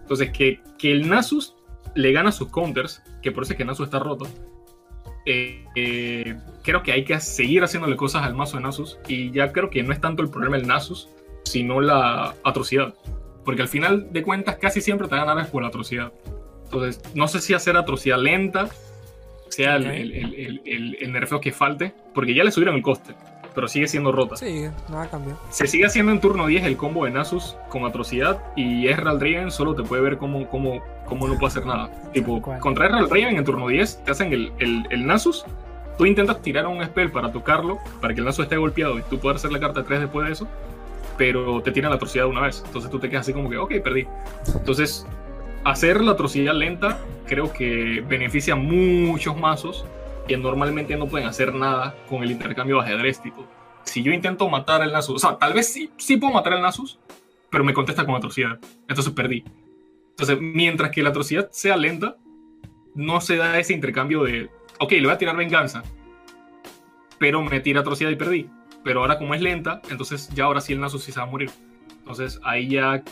Entonces, 0.00 0.30
que, 0.30 0.60
que 0.78 0.90
el 0.90 1.08
Nasus 1.08 1.54
le 1.94 2.12
gana 2.12 2.32
sus 2.32 2.48
counters, 2.48 3.02
que 3.22 3.30
por 3.30 3.44
eso 3.44 3.52
es 3.52 3.58
que 3.58 3.64
Nasus 3.64 3.86
está 3.86 4.00
roto, 4.00 4.26
eh, 5.24 6.36
creo 6.62 6.82
que 6.82 6.92
hay 6.92 7.04
que 7.04 7.18
seguir 7.20 7.62
haciéndole 7.62 7.96
cosas 7.96 8.24
al 8.24 8.34
mazo 8.34 8.56
de 8.56 8.64
Nasus. 8.64 8.98
Y 9.06 9.30
ya 9.30 9.52
creo 9.52 9.70
que 9.70 9.82
no 9.82 9.92
es 9.92 10.00
tanto 10.00 10.22
el 10.22 10.30
problema 10.30 10.56
del 10.56 10.66
Nasus, 10.66 11.08
sino 11.44 11.80
la 11.80 12.34
atrocidad. 12.44 12.94
Porque 13.44 13.62
al 13.62 13.68
final 13.68 14.12
de 14.12 14.22
cuentas, 14.22 14.56
casi 14.56 14.80
siempre 14.80 15.08
te 15.08 15.16
va 15.16 15.22
a 15.22 15.26
ganar 15.26 15.48
por 15.50 15.64
atrocidad. 15.64 16.12
Entonces, 16.64 17.02
no 17.14 17.28
sé 17.28 17.40
si 17.40 17.54
hacer 17.54 17.76
atrocidad 17.76 18.18
lenta 18.18 18.68
sea 19.52 19.76
el, 19.76 19.86
el, 19.86 20.96
el, 20.98 21.12
nerfeo 21.12 21.40
que 21.40 21.52
falte, 21.52 21.92
porque 22.14 22.34
ya 22.34 22.42
le 22.42 22.50
subieron 22.50 22.74
el 22.74 22.82
coste, 22.82 23.14
pero 23.54 23.68
sigue 23.68 23.86
siendo 23.86 24.10
rota. 24.10 24.36
Sí, 24.36 24.64
nada 24.88 25.08
cambió. 25.08 25.38
Se 25.50 25.66
sigue 25.66 25.84
haciendo 25.84 26.10
en 26.12 26.20
turno 26.20 26.46
10 26.46 26.64
el 26.64 26.76
combo 26.76 27.04
de 27.04 27.10
Nasus 27.10 27.56
con 27.68 27.84
atrocidad 27.84 28.42
y 28.56 28.88
Ezreal 28.88 29.18
Draven 29.18 29.50
solo 29.50 29.74
te 29.74 29.82
puede 29.82 30.02
ver 30.02 30.16
cómo, 30.16 30.48
cómo, 30.48 30.82
cómo 31.04 31.28
no 31.28 31.34
puede 31.34 31.48
hacer 31.48 31.66
nada. 31.66 31.90
Tipo, 32.12 32.40
contra 32.40 32.86
Ezreal 32.86 33.08
Draven 33.08 33.36
en 33.36 33.44
turno 33.44 33.68
10 33.68 34.04
te 34.04 34.10
hacen 34.10 34.32
el, 34.32 35.06
Nasus, 35.06 35.44
tú 35.98 36.06
intentas 36.06 36.40
tirar 36.40 36.66
un 36.66 36.82
spell 36.82 37.10
para 37.10 37.30
tocarlo, 37.30 37.78
para 38.00 38.14
que 38.14 38.20
el 38.20 38.26
Nasus 38.26 38.44
esté 38.44 38.56
golpeado 38.56 38.98
y 38.98 39.02
tú 39.02 39.18
puedas 39.18 39.40
hacer 39.40 39.52
la 39.52 39.60
carta 39.60 39.84
3 39.84 40.00
después 40.00 40.26
de 40.26 40.32
eso, 40.32 40.48
pero 41.16 41.62
te 41.62 41.72
tiran 41.72 41.90
la 41.90 41.96
atrocidad 41.96 42.26
una 42.26 42.42
vez. 42.42 42.62
Entonces 42.64 42.90
tú 42.90 42.98
te 42.98 43.08
quedas 43.08 43.22
así 43.22 43.32
como 43.32 43.50
que, 43.50 43.58
ok, 43.58 43.74
perdí. 43.82 44.06
Entonces 44.54 45.06
hacer 45.64 46.00
la 46.00 46.12
atrocidad 46.12 46.54
lenta 46.54 46.98
creo 47.26 47.52
que 47.52 48.04
beneficia 48.06 48.56
muchos 48.56 49.36
mazos 49.36 49.84
que 50.26 50.36
normalmente 50.36 50.96
no 50.96 51.06
pueden 51.06 51.26
hacer 51.28 51.54
nada 51.54 51.94
con 52.08 52.22
el 52.22 52.30
intercambio 52.30 52.76
de 52.76 52.82
ajedrez. 52.82 53.20
Tipo, 53.20 53.46
si 53.84 54.02
yo 54.02 54.12
intento 54.12 54.48
matar 54.48 54.82
al 54.82 54.92
Nasus, 54.92 55.16
o 55.16 55.18
sea, 55.18 55.38
tal 55.38 55.52
vez 55.52 55.72
sí, 55.72 55.90
sí 55.96 56.16
puedo 56.16 56.32
matar 56.32 56.54
al 56.54 56.62
Nasus, 56.62 56.98
pero 57.50 57.64
me 57.64 57.74
contesta 57.74 58.04
con 58.04 58.14
atrocidad. 58.14 58.58
Entonces 58.88 59.12
perdí. 59.12 59.44
Entonces, 60.10 60.38
mientras 60.40 60.90
que 60.90 61.02
la 61.02 61.08
atrocidad 61.08 61.50
sea 61.50 61.76
lenta, 61.76 62.16
no 62.94 63.20
se 63.20 63.36
da 63.36 63.58
ese 63.58 63.72
intercambio 63.72 64.24
de, 64.24 64.50
ok, 64.78 64.92
le 64.92 65.02
voy 65.02 65.12
a 65.12 65.18
tirar 65.18 65.36
venganza, 65.36 65.82
pero 67.18 67.42
me 67.42 67.60
tira 67.60 67.80
atrocidad 67.80 68.10
y 68.10 68.16
perdí. 68.16 68.48
Pero 68.84 69.00
ahora 69.00 69.18
como 69.18 69.34
es 69.34 69.40
lenta, 69.40 69.80
entonces 69.90 70.28
ya 70.34 70.44
ahora 70.44 70.60
sí 70.60 70.72
el 70.72 70.80
Nasus 70.80 71.04
sí 71.04 71.12
se 71.12 71.20
va 71.20 71.26
a 71.26 71.30
morir. 71.30 71.50
Entonces 71.98 72.40
ahí 72.42 72.68
ya 72.68 73.02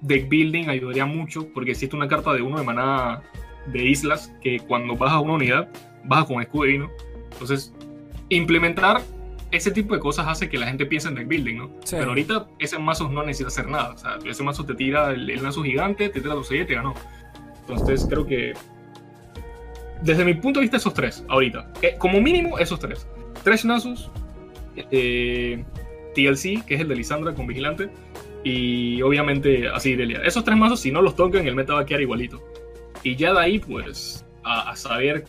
deck 0.00 0.28
building 0.28 0.68
ayudaría 0.68 1.06
mucho, 1.06 1.48
porque 1.52 1.72
existe 1.72 1.96
una 1.96 2.08
carta 2.08 2.32
de 2.32 2.42
uno 2.42 2.58
de 2.58 2.64
manada 2.64 3.22
de 3.66 3.84
islas 3.84 4.32
que 4.40 4.58
cuando 4.60 4.96
bajas 4.96 5.22
una 5.22 5.34
unidad, 5.34 5.68
baja 6.04 6.26
con 6.26 6.42
escudo 6.42 6.64
divino. 6.64 6.90
Entonces, 7.32 7.72
implementar 8.28 9.02
ese 9.50 9.70
tipo 9.70 9.94
de 9.94 10.00
cosas 10.00 10.26
hace 10.26 10.48
que 10.48 10.58
la 10.58 10.66
gente 10.66 10.86
piense 10.86 11.08
en 11.08 11.14
deck 11.14 11.28
building, 11.28 11.56
¿no? 11.56 11.70
Pero 11.90 12.08
ahorita 12.08 12.48
ese 12.58 12.78
mazo 12.78 13.08
no 13.08 13.22
necesita 13.22 13.48
hacer 13.48 13.68
nada. 13.68 13.92
O 13.92 13.98
sea, 13.98 14.18
ese 14.24 14.42
mazo 14.42 14.64
te 14.64 14.74
tira 14.74 15.10
el, 15.10 15.28
el 15.28 15.52
gigante, 15.52 16.08
te 16.08 16.20
tira 16.20 16.34
tu 16.34 16.42
6 16.42 16.62
y 16.62 16.66
te 16.66 16.74
ganó. 16.74 16.94
Entonces 17.60 18.06
creo 18.08 18.26
que 18.26 18.54
desde 20.02 20.24
mi 20.24 20.34
punto 20.34 20.58
de 20.58 20.64
vista, 20.64 20.78
esos 20.78 20.94
tres, 20.94 21.24
ahorita. 21.28 21.70
Eh, 21.80 21.94
como 21.98 22.20
mínimo, 22.20 22.58
esos 22.58 22.80
tres. 22.80 23.06
Tres 23.44 23.64
Nasus, 23.64 24.10
eh, 24.76 25.64
TLC, 26.14 26.64
que 26.66 26.74
es 26.74 26.80
el 26.80 26.88
de 26.88 26.96
Lisandra 26.96 27.34
con 27.34 27.46
Vigilante, 27.46 27.90
y 28.44 29.00
obviamente 29.02 29.68
así 29.68 29.94
Delia. 29.94 30.22
Esos 30.24 30.44
tres 30.44 30.56
mazos, 30.56 30.80
si 30.80 30.90
no 30.90 31.02
los 31.02 31.16
tocan, 31.16 31.46
el 31.46 31.54
meta 31.54 31.74
va 31.74 31.80
a 31.80 31.86
quedar 31.86 32.02
igualito. 32.02 32.42
Y 33.02 33.16
ya 33.16 33.32
de 33.32 33.40
ahí, 33.40 33.58
pues, 33.58 34.24
a, 34.44 34.74
saber 34.76 35.24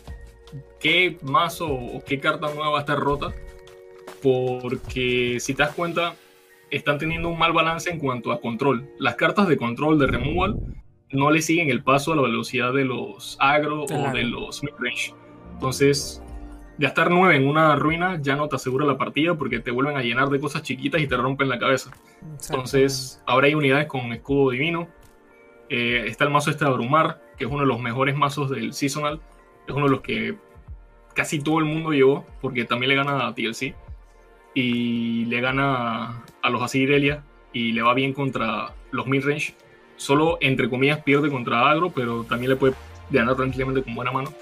qué 0.80 1.16
mazo 1.22 1.72
o 1.72 2.02
qué 2.04 2.20
carta 2.20 2.48
nueva 2.48 2.70
va 2.70 2.78
a 2.78 2.80
estar 2.80 2.98
rota. 2.98 3.32
Porque 4.22 5.38
si 5.40 5.54
te 5.54 5.62
das 5.62 5.74
cuenta, 5.74 6.14
están 6.70 6.98
teniendo 6.98 7.28
un 7.28 7.38
mal 7.38 7.52
balance 7.52 7.90
en 7.90 7.98
cuanto 7.98 8.32
a 8.32 8.40
control. 8.40 8.88
Las 8.98 9.16
cartas 9.16 9.48
de 9.48 9.56
control 9.56 9.98
de 9.98 10.06
removal 10.06 10.56
no 11.10 11.30
le 11.30 11.42
siguen 11.42 11.70
el 11.70 11.82
paso 11.82 12.12
a 12.12 12.16
la 12.16 12.22
velocidad 12.22 12.72
de 12.72 12.84
los 12.84 13.36
agro 13.40 13.84
o 13.84 14.12
de 14.12 14.24
los 14.24 14.62
midrange. 14.62 15.14
Entonces, 15.52 16.22
gastar 16.78 17.10
9 17.10 17.36
en 17.36 17.46
una 17.46 17.76
ruina 17.76 18.18
ya 18.20 18.36
no 18.36 18.48
te 18.48 18.56
asegura 18.56 18.84
la 18.84 18.98
partida 18.98 19.34
porque 19.34 19.60
te 19.60 19.70
vuelven 19.70 19.96
a 19.96 20.02
llenar 20.02 20.28
de 20.28 20.40
cosas 20.40 20.62
chiquitas 20.62 21.00
y 21.00 21.06
te 21.06 21.16
rompen 21.16 21.48
la 21.48 21.58
cabeza. 21.58 21.90
Entonces, 22.22 23.22
ahora 23.26 23.46
hay 23.46 23.54
unidades 23.54 23.86
con 23.86 24.12
escudo 24.12 24.50
divino. 24.50 24.88
Eh, 25.68 26.04
está 26.06 26.24
el 26.24 26.30
mazo 26.30 26.50
este 26.50 26.64
de 26.64 26.70
Abrumar, 26.70 27.20
que 27.36 27.44
es 27.44 27.50
uno 27.50 27.60
de 27.60 27.66
los 27.66 27.80
mejores 27.80 28.16
mazos 28.16 28.50
del 28.50 28.72
Seasonal. 28.72 29.20
Es 29.66 29.74
uno 29.74 29.86
de 29.86 29.90
los 29.90 30.00
que 30.00 30.36
casi 31.14 31.40
todo 31.40 31.58
el 31.58 31.64
mundo 31.64 31.92
llevó 31.92 32.26
porque 32.40 32.64
también 32.64 32.90
le 32.90 32.96
gana 32.96 33.26
a 33.26 33.34
TLC. 33.34 33.74
Y 34.54 35.24
le 35.24 35.40
gana 35.40 36.24
a 36.42 36.50
los 36.50 36.62
Asirelia 36.62 37.24
y 37.52 37.72
le 37.72 37.82
va 37.82 37.94
bien 37.94 38.12
contra 38.12 38.72
los 38.92 39.06
midrange 39.06 39.54
solo 39.96 40.38
entre 40.40 40.68
comillas 40.68 41.02
pierde 41.02 41.30
contra 41.30 41.70
agro, 41.70 41.90
pero 41.90 42.24
también 42.24 42.50
le 42.50 42.56
puede 42.56 42.74
ganar 43.10 43.36
tranquilamente 43.36 43.82
con 43.82 43.94
buena 43.94 44.12
mano. 44.12 44.32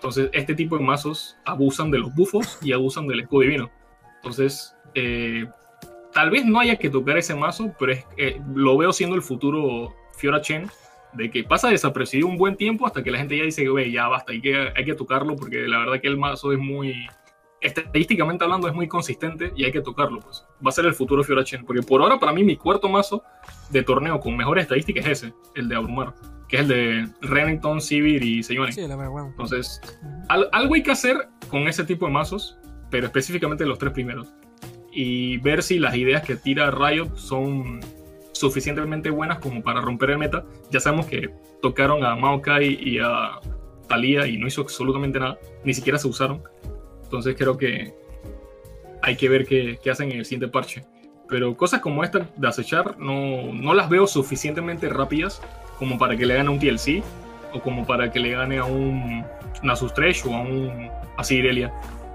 Entonces, 0.00 0.30
este 0.32 0.54
tipo 0.54 0.78
de 0.78 0.82
mazos 0.82 1.36
abusan 1.44 1.90
de 1.90 1.98
los 1.98 2.14
bufos 2.14 2.58
y 2.62 2.72
abusan 2.72 3.06
del 3.06 3.20
escudo 3.20 3.42
divino. 3.42 3.70
Entonces, 4.16 4.74
eh, 4.94 5.46
tal 6.14 6.30
vez 6.30 6.46
no 6.46 6.58
haya 6.58 6.76
que 6.76 6.88
tocar 6.88 7.18
ese 7.18 7.34
mazo, 7.34 7.74
pero 7.78 7.92
es, 7.92 8.06
eh, 8.16 8.40
lo 8.54 8.78
veo 8.78 8.94
siendo 8.94 9.14
el 9.14 9.20
futuro 9.20 9.94
Fiora 10.16 10.40
Chen, 10.40 10.70
de 11.12 11.30
que 11.30 11.44
pasa 11.44 11.68
desapercibido 11.68 12.28
un 12.28 12.38
buen 12.38 12.56
tiempo 12.56 12.86
hasta 12.86 13.02
que 13.02 13.10
la 13.10 13.18
gente 13.18 13.36
ya 13.36 13.44
dice, 13.44 13.68
güey, 13.68 13.92
ya 13.92 14.08
basta, 14.08 14.32
hay 14.32 14.40
que, 14.40 14.72
hay 14.74 14.84
que 14.86 14.94
tocarlo 14.94 15.36
porque 15.36 15.68
la 15.68 15.80
verdad 15.80 16.00
que 16.00 16.08
el 16.08 16.16
mazo 16.16 16.50
es 16.50 16.58
muy, 16.58 17.06
estadísticamente 17.60 18.42
hablando 18.42 18.68
es 18.68 18.74
muy 18.74 18.88
consistente 18.88 19.52
y 19.54 19.66
hay 19.66 19.72
que 19.72 19.82
tocarlo. 19.82 20.20
Pues. 20.20 20.46
Va 20.64 20.70
a 20.70 20.72
ser 20.72 20.86
el 20.86 20.94
futuro 20.94 21.22
Fiora 21.22 21.44
Chen, 21.44 21.66
porque 21.66 21.82
por 21.82 22.00
ahora 22.00 22.18
para 22.18 22.32
mí 22.32 22.42
mi 22.42 22.56
cuarto 22.56 22.88
mazo 22.88 23.22
de 23.68 23.82
torneo 23.82 24.18
con 24.18 24.34
mejores 24.34 24.62
estadísticas 24.62 25.04
es 25.04 25.24
ese, 25.24 25.34
el 25.56 25.68
de 25.68 25.76
Abrumar, 25.76 26.14
que 26.50 26.56
es 26.56 26.62
el 26.62 26.68
de 26.68 27.08
Renekton, 27.22 27.80
Sivir 27.80 28.24
y 28.24 28.42
Seiyuan. 28.42 28.72
Sí, 28.72 28.86
la 28.86 28.96
verdad, 28.96 29.26
Entonces, 29.28 29.80
algo 30.28 30.74
hay 30.74 30.82
que 30.82 30.90
hacer 30.90 31.28
con 31.48 31.68
ese 31.68 31.84
tipo 31.84 32.06
de 32.06 32.12
mazos, 32.12 32.58
pero 32.90 33.06
específicamente 33.06 33.64
los 33.64 33.78
tres 33.78 33.92
primeros. 33.92 34.34
Y 34.92 35.38
ver 35.38 35.62
si 35.62 35.78
las 35.78 35.94
ideas 35.94 36.24
que 36.24 36.34
tira 36.34 36.72
Riot 36.72 37.16
son 37.16 37.78
suficientemente 38.32 39.10
buenas 39.10 39.38
como 39.38 39.62
para 39.62 39.80
romper 39.80 40.10
el 40.10 40.18
meta. 40.18 40.44
Ya 40.72 40.80
sabemos 40.80 41.06
que 41.06 41.30
tocaron 41.62 42.04
a 42.04 42.16
Maokai 42.16 42.78
y 42.82 42.98
a 42.98 43.38
Talia 43.86 44.26
y 44.26 44.36
no 44.36 44.48
hizo 44.48 44.62
absolutamente 44.62 45.20
nada, 45.20 45.38
ni 45.64 45.72
siquiera 45.72 46.00
se 46.00 46.08
usaron. 46.08 46.42
Entonces 47.04 47.36
creo 47.38 47.56
que 47.56 47.94
hay 49.02 49.16
que 49.16 49.28
ver 49.28 49.46
qué, 49.46 49.78
qué 49.80 49.90
hacen 49.90 50.10
en 50.10 50.18
el 50.18 50.24
siguiente 50.24 50.48
parche. 50.48 50.84
Pero 51.30 51.56
cosas 51.56 51.80
como 51.80 52.02
esta 52.02 52.26
de 52.36 52.48
acechar 52.48 52.98
no, 52.98 53.52
no 53.54 53.72
las 53.72 53.88
veo 53.88 54.06
suficientemente 54.08 54.88
rápidas 54.88 55.40
como 55.78 55.96
para 55.96 56.16
que 56.16 56.26
le 56.26 56.34
gane 56.34 56.48
a 56.48 56.50
un 56.50 56.58
TLC 56.58 57.02
o 57.54 57.60
como 57.60 57.86
para 57.86 58.10
que 58.10 58.18
le 58.18 58.32
gane 58.32 58.58
a 58.58 58.64
un 58.64 59.24
Nasus 59.62 59.94
Thresh 59.94 60.26
o 60.26 60.34
a 60.34 60.40
un 60.42 60.90
Asirelia. 61.16 61.72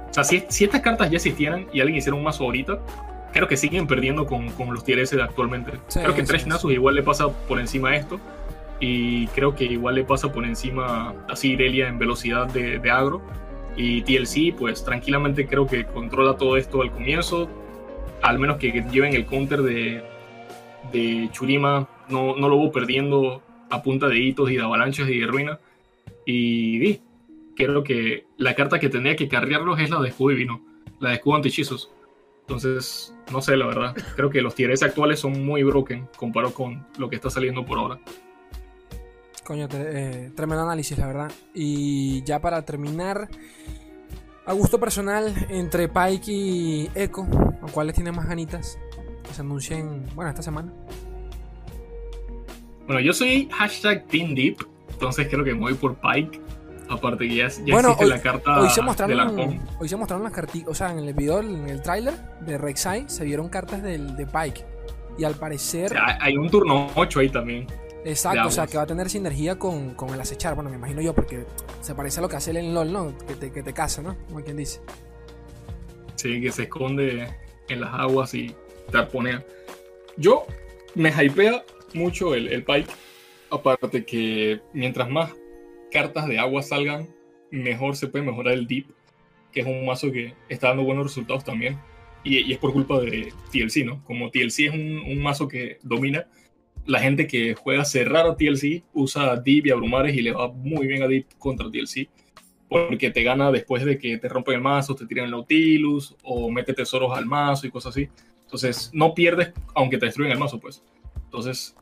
O 0.09 0.13
sea, 0.13 0.23
si, 0.23 0.43
si, 0.49 0.65
estas 0.65 0.81
cartas 0.81 1.09
ya 1.09 1.15
existieran 1.15 1.67
y 1.73 1.79
alguien 1.79 1.97
hiciera 1.97 2.15
un 2.15 2.23
mazo 2.23 2.43
ahorita, 2.43 2.79
creo 3.33 3.47
que 3.47 3.57
siguen 3.57 3.87
perdiendo 3.87 4.25
con, 4.25 4.49
con 4.51 4.73
los 4.73 4.83
tier 4.83 4.99
S 4.99 5.15
de 5.15 5.23
actualmente. 5.23 5.71
creo 5.93 6.13
que 6.13 6.23
Thresh 6.23 6.45
Nasus 6.45 6.73
igual 6.73 6.95
le 6.95 7.03
pasa 7.03 7.29
por 7.29 7.59
encima 7.59 7.89
a 7.89 7.95
esto. 7.95 8.19
Y 8.81 9.27
creo 9.27 9.55
que 9.55 9.63
igual 9.63 9.95
le 9.95 10.03
pasa 10.03 10.31
por 10.31 10.45
encima 10.45 11.13
a 11.29 11.35
Sirelia 11.37 11.87
en 11.87 11.97
velocidad 11.97 12.47
de, 12.47 12.79
de 12.79 12.91
agro. 12.91 13.21
Y 13.77 14.01
TLC, 14.01 14.55
pues 14.57 14.83
tranquilamente 14.83 15.47
creo 15.47 15.65
que 15.65 15.85
controla 15.85 16.35
todo 16.35 16.57
esto 16.57 16.81
al 16.81 16.91
comienzo 16.91 17.49
al 18.21 18.39
menos 18.39 18.57
que 18.57 18.85
lleven 18.91 19.13
el 19.13 19.25
counter 19.25 19.61
de, 19.61 20.03
de 20.91 21.29
Churima, 21.31 21.87
no, 22.09 22.35
no 22.35 22.49
lo 22.49 22.57
hubo 22.57 22.71
perdiendo 22.71 23.41
a 23.69 23.81
punta 23.81 24.07
de 24.07 24.19
hitos 24.19 24.49
y 24.51 24.57
de 24.57 24.63
avalanchas 24.63 25.09
y 25.09 25.19
de 25.19 25.27
ruina. 25.27 25.59
Y 26.25 26.79
di, 26.79 27.01
creo 27.55 27.83
que 27.83 28.25
la 28.37 28.55
carta 28.55 28.79
que 28.79 28.89
tendría 28.89 29.15
que 29.15 29.27
cargarlos 29.27 29.79
es 29.79 29.89
la 29.89 30.01
de 30.01 30.09
escudo 30.09 30.29
divino, 30.29 30.61
la 30.99 31.09
de 31.09 31.15
escudo 31.15 31.35
antichizos. 31.35 31.91
Entonces, 32.41 33.13
no 33.31 33.41
sé, 33.41 33.57
la 33.57 33.65
verdad. 33.65 33.95
Creo 34.15 34.29
que 34.29 34.41
los 34.41 34.53
tier 34.53 34.71
actuales 34.71 35.19
son 35.19 35.45
muy 35.45 35.63
broken 35.63 36.07
comparado 36.15 36.53
con 36.53 36.85
lo 36.97 37.09
que 37.09 37.15
está 37.15 37.29
saliendo 37.29 37.65
por 37.65 37.79
ahora. 37.79 37.99
Coño, 39.43 39.67
eh, 39.71 40.31
tremendo 40.35 40.63
análisis, 40.63 40.97
la 40.97 41.07
verdad. 41.07 41.31
Y 41.53 42.23
ya 42.23 42.39
para 42.39 42.63
terminar, 42.63 43.29
a 44.45 44.53
gusto 44.53 44.79
personal, 44.79 45.33
entre 45.49 45.87
Pike 45.87 46.31
y 46.31 46.89
Echo, 46.93 47.27
¿a 47.65 47.71
cuáles 47.71 47.95
tiene 47.95 48.11
más 48.11 48.27
ganitas? 48.27 48.77
Que 49.27 49.33
se 49.33 49.41
anuncien, 49.41 50.05
bueno, 50.15 50.29
esta 50.29 50.41
semana. 50.41 50.71
Bueno, 52.85 53.01
yo 53.01 53.13
soy 53.13 53.49
hashtag 53.51 54.05
Team 54.07 54.35
Deep, 54.35 54.57
entonces 54.91 55.27
creo 55.27 55.43
que 55.43 55.53
me 55.53 55.61
voy 55.61 55.73
por 55.73 55.95
Pike. 55.95 56.39
Aparte 56.87 57.27
que 57.27 57.35
ya, 57.35 57.47
ya 57.47 57.79
existe 57.79 58.05
la 58.05 58.21
carta 58.21 58.61
hoy 58.61 58.69
se 58.69 58.81
mostraron, 58.83 59.59
Hoy 59.79 59.89
se 59.89 59.95
mostraron 59.95 60.23
las 60.23 60.33
cartitas, 60.33 60.69
o 60.69 60.75
sea, 60.75 60.91
en 60.91 60.99
el 60.99 61.13
video, 61.15 61.39
en 61.39 61.67
el 61.67 61.81
tráiler 61.81 62.13
de 62.41 62.59
Rek'Sai 62.59 63.05
se 63.07 63.23
vieron 63.23 63.49
cartas 63.49 63.81
del, 63.81 64.15
de 64.15 64.27
Pike. 64.27 64.63
Y 65.17 65.23
al 65.23 65.33
parecer... 65.33 65.95
hay 66.19 66.37
un 66.37 66.49
turno 66.49 66.89
8 66.93 67.21
ahí 67.21 67.29
también. 67.29 67.65
Exacto, 68.03 68.47
o 68.47 68.51
sea, 68.51 68.67
que 68.67 68.77
va 68.77 68.83
a 68.83 68.85
tener 68.85 69.09
sinergia 69.09 69.57
con, 69.57 69.95
con, 69.95 70.13
el 70.13 70.21
acechar. 70.21 70.53
Bueno, 70.53 70.69
me 70.69 70.75
imagino 70.75 71.01
yo, 71.01 71.15
porque 71.15 71.47
se 71.81 71.95
parece 71.95 72.19
a 72.19 72.21
lo 72.21 72.29
que 72.29 72.35
hace 72.35 72.51
él 72.51 72.57
en 72.57 72.73
LOL, 72.73 72.93
¿no? 72.93 73.17
Que 73.17 73.33
te, 73.33 73.51
que 73.51 73.63
te 73.63 73.73
caza, 73.73 74.03
¿no? 74.03 74.15
Como 74.27 74.43
quien 74.43 74.57
dice. 74.57 74.79
Sí, 76.13 76.39
que 76.39 76.51
se 76.51 76.63
esconde 76.63 77.35
en 77.69 77.81
las 77.81 77.93
aguas 77.93 78.33
y 78.33 78.53
te 78.91 78.97
arponea. 78.97 79.43
Yo 80.17 80.45
me 80.93 81.09
hypea 81.09 81.63
mucho 81.93 82.35
el, 82.35 82.47
el 82.47 82.63
Pike. 82.63 82.91
Aparte 83.49 84.03
que 84.05 84.59
mientras 84.73 85.09
más 85.09 85.33
cartas 85.91 86.27
de 86.27 86.39
agua 86.39 86.61
salgan, 86.61 87.07
mejor 87.51 87.95
se 87.95 88.07
puede 88.07 88.25
mejorar 88.25 88.53
el 88.53 88.67
Deep, 88.67 88.87
que 89.51 89.61
es 89.61 89.67
un 89.67 89.85
mazo 89.85 90.11
que 90.11 90.33
está 90.49 90.69
dando 90.69 90.83
buenos 90.83 91.05
resultados 91.05 91.43
también. 91.43 91.79
Y, 92.23 92.39
y 92.39 92.53
es 92.53 92.57
por 92.57 92.73
culpa 92.73 92.99
de 92.99 93.31
TLC, 93.51 93.85
¿no? 93.85 94.03
Como 94.03 94.31
TLC 94.31 94.61
es 94.61 94.73
un, 94.73 95.03
un 95.07 95.21
mazo 95.21 95.47
que 95.47 95.77
domina 95.83 96.27
la 96.85 96.99
gente 96.99 97.27
que 97.27 97.55
juega 97.55 97.83
cerrar 97.83 98.27
a 98.27 98.35
TLC 98.35 98.83
usa 98.93 99.35
Deep 99.37 99.67
y 99.67 99.71
Abrumares 99.71 100.15
y 100.15 100.21
le 100.21 100.31
va 100.31 100.47
muy 100.49 100.87
bien 100.87 101.03
a 101.03 101.07
Deep 101.07 101.25
contra 101.39 101.69
TLC. 101.69 102.07
Porque 102.67 103.11
te 103.11 103.23
gana 103.23 103.51
después 103.51 103.85
de 103.85 103.97
que 103.97 104.17
te 104.17 104.27
rompen 104.27 104.55
el 104.55 104.61
mazo, 104.61 104.95
te 104.95 105.05
tiran 105.05 105.25
el 105.25 105.31
Nautilus 105.31 106.15
o 106.23 106.49
mete 106.49 106.73
tesoros 106.73 107.15
al 107.15 107.25
mazo 107.25 107.67
y 107.67 107.71
cosas 107.71 107.91
así. 107.91 108.09
Entonces 108.43 108.89
no 108.93 109.13
pierdes 109.13 109.53
aunque 109.73 109.97
te 109.97 110.07
destruyen 110.07 110.31
el 110.31 110.39
mazo, 110.39 110.59
pues. 110.59 110.83
Entonces, 111.25 111.75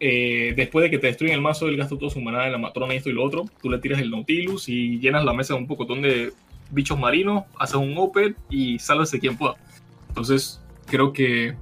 eh, 0.00 0.52
después 0.56 0.84
de 0.84 0.90
que 0.90 0.98
te 0.98 1.08
destruyen 1.08 1.34
el 1.34 1.40
mazo, 1.40 1.66
él 1.66 1.76
gasta 1.76 1.96
todo 1.96 2.10
su 2.10 2.20
manada 2.20 2.46
en 2.46 2.52
la 2.52 2.58
matrona 2.58 2.94
esto 2.94 3.10
y 3.10 3.12
lo 3.12 3.24
otro. 3.24 3.46
Tú 3.60 3.70
le 3.70 3.78
tiras 3.78 4.00
el 4.00 4.10
Nautilus 4.10 4.68
y 4.68 4.98
llenas 4.98 5.24
la 5.24 5.32
mesa 5.32 5.54
de 5.54 5.60
un 5.60 5.66
pocotón 5.66 6.02
de 6.02 6.32
bichos 6.70 6.98
marinos, 6.98 7.44
haces 7.58 7.76
un 7.76 7.94
open 7.96 8.36
y 8.50 8.78
de 8.78 9.20
quien 9.20 9.36
pueda. 9.36 9.56
Entonces, 10.08 10.60
creo 10.86 11.12
que 11.12 11.56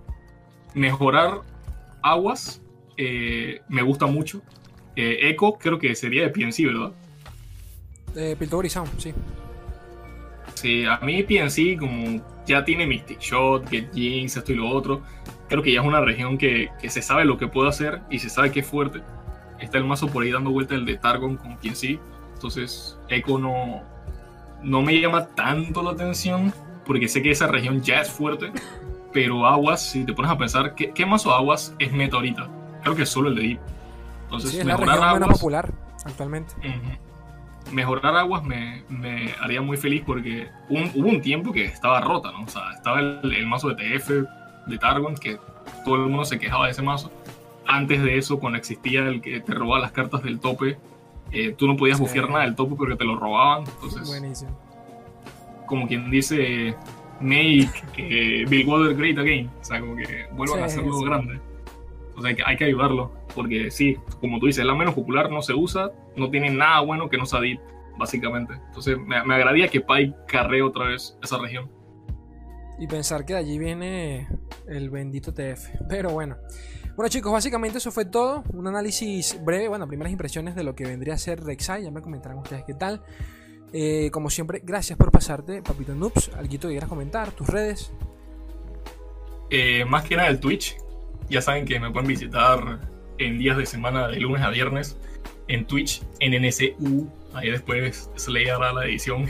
mejorar 0.75 1.41
aguas 2.03 2.61
eh, 2.97 3.61
me 3.69 3.83
gusta 3.83 4.07
mucho. 4.07 4.43
Eh, 4.95 5.31
Echo 5.31 5.53
creo 5.59 5.79
que 5.79 5.95
sería 5.95 6.23
de 6.23 6.31
PNC, 6.31 6.67
¿verdad? 6.67 6.93
De 8.17 8.35
Piltover 8.35 8.71
sí. 8.71 9.13
Sí, 10.55 10.87
a 10.87 10.97
mí 11.03 11.23
PNC 11.23 11.79
como 11.79 12.23
ya 12.47 12.65
tiene 12.65 12.87
Mystic 12.87 13.21
Shot, 13.21 13.69
Get 13.69 13.93
Jinx, 13.93 14.39
esto 14.39 14.53
y 14.53 14.55
lo 14.55 14.71
otro, 14.71 15.03
creo 15.51 15.63
que 15.63 15.71
ya 15.71 15.83
es 15.83 15.87
una 15.87 16.01
región 16.01 16.39
que, 16.39 16.71
se 16.89 17.03
sabe 17.03 17.27
lo 17.27 17.37
que 17.37 17.47
puede 17.47 17.69
hacer 17.69 18.01
y 18.09 18.19
se 18.19 18.31
sabe 18.31 18.51
que 18.51 18.61
es 18.61 18.67
fuerte. 18.67 19.03
Está 19.61 19.77
el 19.77 19.85
mazo 19.85 20.07
por 20.09 20.23
ahí 20.23 20.31
dando 20.31 20.51
vuelta 20.51 20.75
el 20.75 20.87
de 20.87 20.97
Targon 20.97 21.37
con 21.37 21.59
PNC, 21.59 22.01
entonces 22.33 22.99
Echo 23.11 23.39
no, 23.39 23.83
no 24.63 24.81
me 24.81 24.99
llama 24.99 25.27
tanto 25.27 25.83
la 25.83 25.91
atención, 25.91 26.55
porque 26.87 27.09
sé 27.09 27.21
que 27.21 27.33
esa 27.33 27.49
región 27.49 27.83
ya 27.83 28.01
es 28.01 28.09
fuerte, 28.09 28.51
pero 29.13 29.45
Aguas, 29.45 29.91
si 29.91 30.07
te 30.07 30.15
pones 30.15 30.31
a 30.31 30.39
pensar, 30.39 30.75
¿qué, 30.75 30.91
qué 30.93 31.05
mazo 31.05 31.35
Aguas 31.35 31.75
es 31.79 31.93
meta 31.93 32.17
ahorita? 32.17 32.49
Creo 32.83 32.97
que 32.97 33.05
solo 33.05 33.29
el 33.29 33.35
de 33.35 33.43
Deep. 33.43 33.61
Entonces, 34.23 34.53
sí, 34.53 34.61
es 34.61 34.65
la 34.65 34.79
región 34.79 35.13
menos 35.13 35.39
popular 35.39 35.71
actualmente. 36.07 36.55
Mejorar 37.73 38.17
Aguas 38.17 38.45
me, 38.45 38.83
me, 38.89 39.33
haría 39.41 39.61
muy 39.61 39.77
feliz 39.77 40.03
porque 40.07 40.49
hubo 40.69 41.09
un 41.09 41.21
tiempo 41.21 41.53
que 41.53 41.65
estaba 41.65 42.01
rota, 42.01 42.31
¿no? 42.33 42.45
O 42.45 42.49
sea, 42.49 42.73
estaba 42.75 43.01
el, 43.01 43.47
mazo 43.47 43.69
de 43.71 43.99
TF, 43.99 44.11
de 44.67 44.79
Targon, 44.79 45.17
que 45.17 45.39
todo 45.85 45.97
el 45.97 46.03
mundo 46.03 46.25
se 46.25 46.39
quejaba 46.39 46.67
de 46.67 46.73
ese 46.73 46.83
mazo. 46.83 47.11
Antes 47.67 48.03
de 48.03 48.17
eso, 48.17 48.39
cuando 48.39 48.59
existía 48.59 49.01
el 49.09 49.21
que 49.21 49.41
te 49.41 49.53
robaba 49.53 49.81
las 49.81 49.93
cartas 49.93 50.23
del 50.23 50.39
tope, 50.39 50.79
eh, 51.33 51.53
tú 51.53 51.67
no 51.67 51.77
podías 51.77 51.99
bufear 51.99 52.31
nada 52.31 52.45
del 52.45 52.55
tope 52.55 52.77
porque 52.77 52.97
te 52.97 53.05
lo 53.05 53.17
robaban. 53.17 53.65
Entonces, 53.67 54.07
Buenísimo. 54.07 54.57
como 55.67 55.89
quien 55.89 56.09
dice, 56.11 56.77
make 57.21 57.83
eh, 57.97 58.45
Bill 58.49 58.69
Water 58.69 58.97
great 58.97 59.19
again. 59.19 59.51
O 59.61 59.65
sea, 59.65 59.81
como 59.81 59.97
que 59.97 60.27
vuelvan 60.33 60.63
a 60.63 60.67
hacerlo 60.67 60.99
grande. 61.01 61.41
O 62.17 62.21
sea, 62.21 62.31
hay 62.31 62.37
que, 62.37 62.43
hay 62.47 62.57
que 62.57 62.65
ayudarlo. 62.65 63.13
Porque 63.37 63.71
sí, 63.71 63.97
como 64.21 64.41
tú 64.41 64.47
dices, 64.47 64.65
la 64.65 64.75
menos 64.75 64.95
popular, 64.95 65.31
no 65.31 65.43
se 65.43 65.55
usa, 65.55 65.93
no 66.17 66.31
tiene 66.31 66.51
nada 66.51 66.81
bueno 66.81 67.09
que 67.09 67.19
no 67.19 67.27
sea 67.27 67.41
Deep, 67.41 67.61
básicamente. 67.99 68.55
Entonces 68.67 68.99
me, 68.99 69.23
me 69.25 69.35
agradaría 69.35 69.69
que 69.69 69.81
Pai 69.81 70.13
carre 70.27 70.63
otra 70.63 70.89
vez 70.89 71.17
esa 71.23 71.39
región. 71.39 71.71
Y 72.79 72.87
pensar 72.87 73.25
que 73.25 73.35
de 73.35 73.39
allí 73.39 73.59
viene 73.59 74.29
el 74.67 74.91
bendito 74.91 75.33
TF. 75.33 75.69
Pero 75.89 76.11
bueno. 76.11 76.37
Bueno 76.97 77.09
chicos, 77.11 77.31
básicamente 77.31 77.79
eso 77.79 77.91
fue 77.91 78.07
todo. 78.07 78.43
Un 78.55 78.67
análisis 78.67 79.39
breve, 79.45 79.69
bueno, 79.69 79.87
primeras 79.87 80.13
impresiones 80.13 80.55
de 80.55 80.65
lo 80.65 80.75
que 80.75 80.85
vendría 80.85 81.15
a 81.15 81.19
ser 81.19 81.43
Rek'Sai. 81.43 81.85
Ya 81.85 81.91
me 81.91 82.01
comentarán 82.01 82.39
ustedes 82.39 82.65
qué 82.65 82.75
tal. 82.75 83.03
Eh, 83.73 84.11
como 84.11 84.31
siempre, 84.31 84.63
gracias 84.65 84.99
por 84.99 85.11
pasarte, 85.11 85.61
Papito 85.61 85.95
Noobs. 85.95 86.31
Que 86.49 86.59
quieras 86.59 86.89
comentar, 86.89 87.33
tus 87.33 87.47
redes. 87.47 87.93
Eh, 89.51 89.85
más 89.85 90.05
que 90.05 90.17
nada 90.17 90.29
el 90.29 90.41
Twitch. 90.41 90.77
Ya 91.29 91.43
saben 91.43 91.65
que 91.67 91.79
me 91.81 91.91
pueden 91.91 92.09
visitar 92.09 92.89
en 93.19 93.39
días 93.39 93.57
de 93.57 93.67
semana 93.67 94.09
de 94.09 94.21
lunes 94.21 94.43
a 94.43 94.51
viernes 94.51 94.99
en 95.49 95.67
Twitch, 95.67 96.03
en 96.21 96.43
NSU. 96.43 97.09
Ahí 97.35 97.51
después 97.51 98.11
Slay 98.17 98.49
hará 98.49 98.73
la 98.73 98.85
edición. 98.85 99.27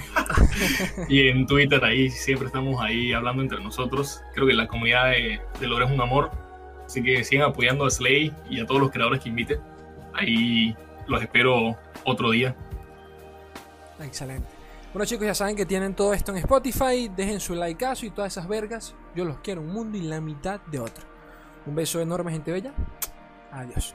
y 1.08 1.28
en 1.28 1.46
Twitter, 1.46 1.84
ahí 1.84 2.10
siempre 2.10 2.46
estamos 2.46 2.80
ahí 2.80 3.12
hablando 3.12 3.42
entre 3.42 3.62
nosotros. 3.62 4.20
Creo 4.34 4.46
que 4.46 4.54
la 4.54 4.68
comunidad 4.68 5.10
de, 5.10 5.40
de 5.60 5.66
Lore 5.66 5.86
es 5.86 5.90
un 5.90 6.00
amor. 6.00 6.30
Así 6.86 7.02
que 7.02 7.24
sigan 7.24 7.50
apoyando 7.50 7.84
a 7.84 7.90
Slay 7.90 8.32
y 8.48 8.60
a 8.60 8.66
todos 8.66 8.80
los 8.80 8.90
creadores 8.90 9.20
que 9.20 9.28
invite. 9.28 9.58
Ahí 10.14 10.76
los 11.08 11.20
espero 11.20 11.76
otro 12.04 12.30
día. 12.30 12.56
Excelente. 14.00 14.48
Bueno 14.92 15.04
chicos, 15.04 15.26
ya 15.26 15.34
saben 15.34 15.56
que 15.56 15.66
tienen 15.66 15.94
todo 15.94 16.14
esto 16.14 16.32
en 16.32 16.38
Spotify. 16.38 17.10
Dejen 17.14 17.40
su 17.40 17.54
likeazo 17.54 18.06
y 18.06 18.10
todas 18.10 18.32
esas 18.32 18.48
vergas. 18.48 18.94
Yo 19.14 19.24
los 19.24 19.38
quiero 19.38 19.60
un 19.60 19.68
mundo 19.68 19.98
y 19.98 20.02
la 20.02 20.20
mitad 20.20 20.60
de 20.60 20.78
otro. 20.78 21.04
Un 21.66 21.74
beso 21.74 22.00
enorme, 22.00 22.30
gente 22.30 22.52
bella. 22.52 22.72
Adiós. 23.52 23.94